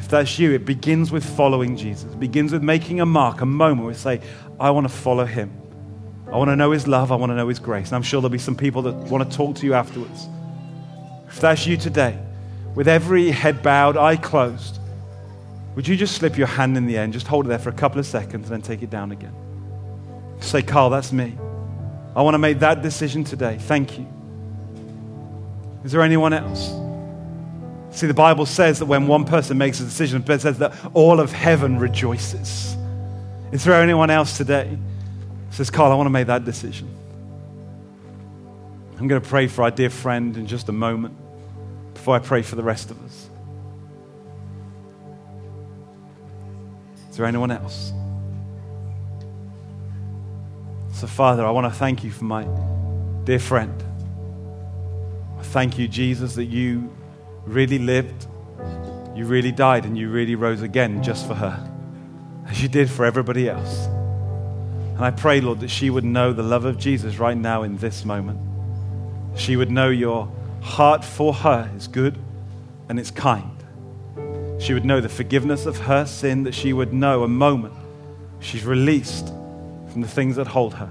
If 0.00 0.08
that's 0.08 0.38
you, 0.38 0.52
it 0.52 0.64
begins 0.64 1.12
with 1.12 1.24
following 1.24 1.76
Jesus. 1.76 2.10
It 2.10 2.18
begins 2.18 2.52
with 2.52 2.62
making 2.62 3.00
a 3.00 3.06
mark, 3.06 3.42
a 3.42 3.46
moment 3.46 3.82
where 3.82 3.92
you 3.92 3.98
say, 3.98 4.22
I 4.58 4.70
want 4.70 4.88
to 4.88 4.92
follow 4.92 5.26
him. 5.26 5.52
I 6.26 6.38
want 6.38 6.48
to 6.48 6.56
know 6.56 6.70
his 6.70 6.88
love. 6.88 7.12
I 7.12 7.16
want 7.16 7.30
to 7.30 7.36
know 7.36 7.48
his 7.48 7.58
grace. 7.58 7.88
And 7.88 7.96
I'm 7.96 8.02
sure 8.02 8.22
there'll 8.22 8.30
be 8.30 8.38
some 8.38 8.56
people 8.56 8.80
that 8.82 8.94
want 8.94 9.30
to 9.30 9.36
talk 9.36 9.56
to 9.56 9.66
you 9.66 9.74
afterwards. 9.74 10.26
If 11.28 11.38
that's 11.40 11.66
you 11.66 11.76
today, 11.76 12.18
with 12.74 12.88
every 12.88 13.30
head 13.30 13.62
bowed, 13.62 13.98
eye 13.98 14.16
closed, 14.16 14.78
would 15.74 15.86
you 15.86 15.96
just 15.96 16.16
slip 16.16 16.38
your 16.38 16.46
hand 16.46 16.78
in 16.78 16.86
the 16.86 16.96
air 16.96 17.04
and 17.04 17.12
just 17.12 17.26
hold 17.26 17.44
it 17.44 17.50
there 17.50 17.58
for 17.58 17.68
a 17.68 17.74
couple 17.74 18.00
of 18.00 18.06
seconds 18.06 18.50
and 18.50 18.52
then 18.54 18.62
take 18.62 18.82
it 18.82 18.88
down 18.88 19.12
again? 19.12 19.34
Say, 20.40 20.62
Carl, 20.62 20.88
that's 20.88 21.12
me. 21.12 21.36
I 22.16 22.22
want 22.22 22.34
to 22.34 22.38
make 22.38 22.60
that 22.60 22.80
decision 22.80 23.22
today. 23.22 23.58
Thank 23.60 23.98
you. 23.98 24.06
Is 25.84 25.92
there 25.92 26.00
anyone 26.00 26.32
else? 26.32 26.70
See, 27.92 28.06
the 28.06 28.14
Bible 28.14 28.46
says 28.46 28.78
that 28.78 28.86
when 28.86 29.06
one 29.06 29.24
person 29.24 29.58
makes 29.58 29.80
a 29.80 29.84
decision, 29.84 30.24
it 30.26 30.40
says 30.40 30.58
that 30.58 30.72
all 30.94 31.18
of 31.18 31.32
heaven 31.32 31.78
rejoices. 31.78 32.76
Is 33.52 33.64
there 33.64 33.74
anyone 33.74 34.10
else 34.10 34.36
today? 34.36 34.78
Says, 35.50 35.70
Carl, 35.70 35.90
I 35.90 35.96
want 35.96 36.06
to 36.06 36.10
make 36.10 36.28
that 36.28 36.44
decision. 36.44 36.88
I'm 38.98 39.08
going 39.08 39.20
to 39.20 39.28
pray 39.28 39.48
for 39.48 39.62
our 39.62 39.70
dear 39.70 39.90
friend 39.90 40.36
in 40.36 40.46
just 40.46 40.68
a 40.68 40.72
moment 40.72 41.16
before 41.94 42.14
I 42.14 42.20
pray 42.20 42.42
for 42.42 42.54
the 42.54 42.62
rest 42.62 42.90
of 42.90 43.04
us. 43.04 43.28
Is 47.10 47.16
there 47.16 47.26
anyone 47.26 47.50
else? 47.50 47.92
So, 50.92 51.06
Father, 51.06 51.44
I 51.44 51.50
want 51.50 51.72
to 51.72 51.76
thank 51.76 52.04
you 52.04 52.10
for 52.10 52.24
my 52.24 52.46
dear 53.24 53.40
friend. 53.40 53.82
I 55.38 55.42
thank 55.42 55.78
you, 55.78 55.88
Jesus, 55.88 56.34
that 56.34 56.44
you 56.44 56.94
really 57.50 57.78
lived, 57.78 58.26
you 59.14 59.26
really 59.26 59.52
died, 59.52 59.84
and 59.84 59.98
you 59.98 60.08
really 60.08 60.34
rose 60.34 60.62
again 60.62 61.02
just 61.02 61.26
for 61.26 61.34
her, 61.34 61.70
as 62.46 62.62
you 62.62 62.68
did 62.68 62.90
for 62.90 63.04
everybody 63.04 63.48
else. 63.48 63.86
And 63.86 65.04
I 65.04 65.10
pray, 65.10 65.40
Lord, 65.40 65.60
that 65.60 65.70
she 65.70 65.90
would 65.90 66.04
know 66.04 66.32
the 66.32 66.42
love 66.42 66.64
of 66.64 66.78
Jesus 66.78 67.18
right 67.18 67.36
now 67.36 67.62
in 67.62 67.76
this 67.78 68.04
moment. 68.04 68.38
She 69.36 69.56
would 69.56 69.70
know 69.70 69.88
your 69.88 70.30
heart 70.60 71.04
for 71.04 71.32
her 71.32 71.70
is 71.76 71.88
good 71.88 72.18
and 72.88 72.98
it's 72.98 73.10
kind. 73.10 73.56
She 74.60 74.74
would 74.74 74.84
know 74.84 75.00
the 75.00 75.08
forgiveness 75.08 75.64
of 75.64 75.78
her 75.78 76.04
sin, 76.04 76.42
that 76.42 76.54
she 76.54 76.72
would 76.72 76.92
know 76.92 77.22
a 77.22 77.28
moment 77.28 77.74
she's 78.40 78.64
released 78.64 79.28
from 79.90 80.02
the 80.02 80.08
things 80.08 80.36
that 80.36 80.46
hold 80.46 80.74
her. 80.74 80.90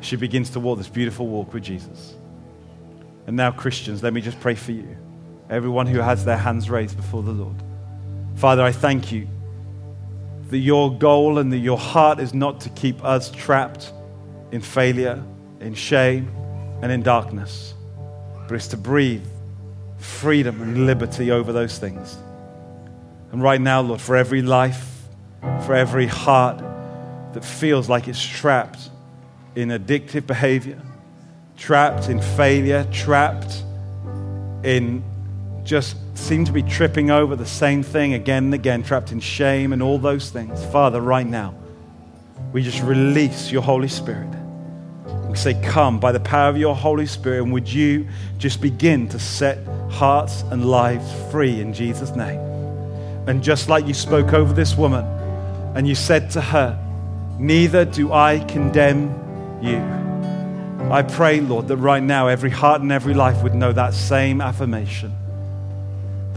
She 0.00 0.16
begins 0.16 0.50
to 0.50 0.60
walk 0.60 0.78
this 0.78 0.88
beautiful 0.88 1.26
walk 1.26 1.52
with 1.52 1.62
Jesus. 1.62 2.14
And 3.26 3.36
now, 3.36 3.52
Christians, 3.52 4.02
let 4.02 4.12
me 4.12 4.20
just 4.20 4.40
pray 4.40 4.54
for 4.54 4.72
you. 4.72 4.96
Everyone 5.50 5.88
who 5.88 5.98
has 5.98 6.24
their 6.24 6.36
hands 6.36 6.70
raised 6.70 6.96
before 6.96 7.24
the 7.24 7.32
Lord. 7.32 7.56
Father, 8.36 8.62
I 8.62 8.70
thank 8.70 9.10
you 9.10 9.26
that 10.48 10.58
your 10.58 10.96
goal 10.96 11.38
and 11.38 11.52
that 11.52 11.58
your 11.58 11.76
heart 11.76 12.20
is 12.20 12.32
not 12.32 12.60
to 12.62 12.68
keep 12.70 13.04
us 13.04 13.30
trapped 13.30 13.92
in 14.52 14.60
failure, 14.60 15.22
in 15.60 15.74
shame, 15.74 16.30
and 16.82 16.90
in 16.90 17.02
darkness, 17.02 17.74
but 18.46 18.54
it's 18.54 18.68
to 18.68 18.76
breathe 18.76 19.24
freedom 19.98 20.62
and 20.62 20.86
liberty 20.86 21.30
over 21.30 21.52
those 21.52 21.78
things. 21.78 22.16
And 23.32 23.42
right 23.42 23.60
now, 23.60 23.80
Lord, 23.80 24.00
for 24.00 24.16
every 24.16 24.42
life, 24.42 24.86
for 25.66 25.74
every 25.74 26.06
heart 26.06 26.58
that 27.34 27.44
feels 27.44 27.88
like 27.88 28.08
it's 28.08 28.24
trapped 28.24 28.90
in 29.54 29.68
addictive 29.68 30.26
behavior, 30.26 30.80
trapped 31.56 32.08
in 32.08 32.20
failure, 32.20 32.86
trapped 32.92 33.62
in 34.64 35.04
just 35.70 35.96
seem 36.18 36.44
to 36.44 36.50
be 36.50 36.64
tripping 36.64 37.12
over 37.12 37.36
the 37.36 37.46
same 37.46 37.80
thing 37.80 38.14
again 38.14 38.46
and 38.46 38.54
again, 38.54 38.82
trapped 38.82 39.12
in 39.12 39.20
shame 39.20 39.72
and 39.72 39.80
all 39.80 39.98
those 39.98 40.28
things. 40.28 40.64
Father, 40.66 41.00
right 41.00 41.24
now, 41.24 41.54
we 42.52 42.60
just 42.60 42.82
release 42.82 43.52
your 43.52 43.62
Holy 43.62 43.86
Spirit. 43.86 44.28
We 45.28 45.36
say, 45.36 45.54
Come 45.62 46.00
by 46.00 46.10
the 46.10 46.18
power 46.18 46.48
of 46.48 46.56
your 46.56 46.74
Holy 46.74 47.06
Spirit, 47.06 47.44
and 47.44 47.52
would 47.52 47.72
you 47.72 48.08
just 48.36 48.60
begin 48.60 49.08
to 49.10 49.20
set 49.20 49.64
hearts 49.88 50.42
and 50.50 50.64
lives 50.64 51.08
free 51.30 51.60
in 51.60 51.72
Jesus' 51.72 52.16
name? 52.16 52.40
And 53.28 53.40
just 53.40 53.68
like 53.68 53.86
you 53.86 53.94
spoke 53.94 54.32
over 54.32 54.52
this 54.52 54.76
woman, 54.76 55.04
and 55.76 55.86
you 55.86 55.94
said 55.94 56.30
to 56.32 56.40
her, 56.40 56.76
Neither 57.38 57.84
do 57.84 58.12
I 58.12 58.40
condemn 58.40 59.14
you. 59.62 59.78
I 60.92 61.02
pray, 61.02 61.40
Lord, 61.40 61.68
that 61.68 61.76
right 61.76 62.02
now 62.02 62.26
every 62.26 62.50
heart 62.50 62.82
and 62.82 62.90
every 62.90 63.14
life 63.14 63.44
would 63.44 63.54
know 63.54 63.72
that 63.72 63.94
same 63.94 64.40
affirmation, 64.40 65.14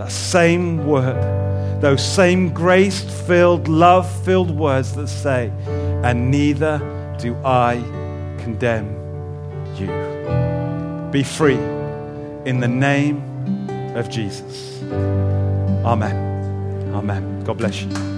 that 0.04 0.12
same 0.12 0.86
word, 0.86 1.82
those 1.82 2.06
same 2.06 2.54
grace 2.54 3.02
filled, 3.26 3.70
love 3.70 4.10
filled 4.26 4.52
words 4.52 4.94
that 4.96 5.08
say, 5.08 5.50
And 6.04 6.30
neither 6.30 6.80
do 7.20 7.36
I 7.46 7.76
condemn 8.40 8.90
you. 9.78 9.88
Be 11.12 11.24
free 11.24 11.60
in 12.46 12.60
the 12.60 12.68
name 12.68 13.24
of 13.96 14.10
Jesus. 14.10 14.82
Amen. 15.86 16.94
Amen. 16.94 17.44
God 17.46 17.58
bless 17.58 17.82
you. 17.82 18.13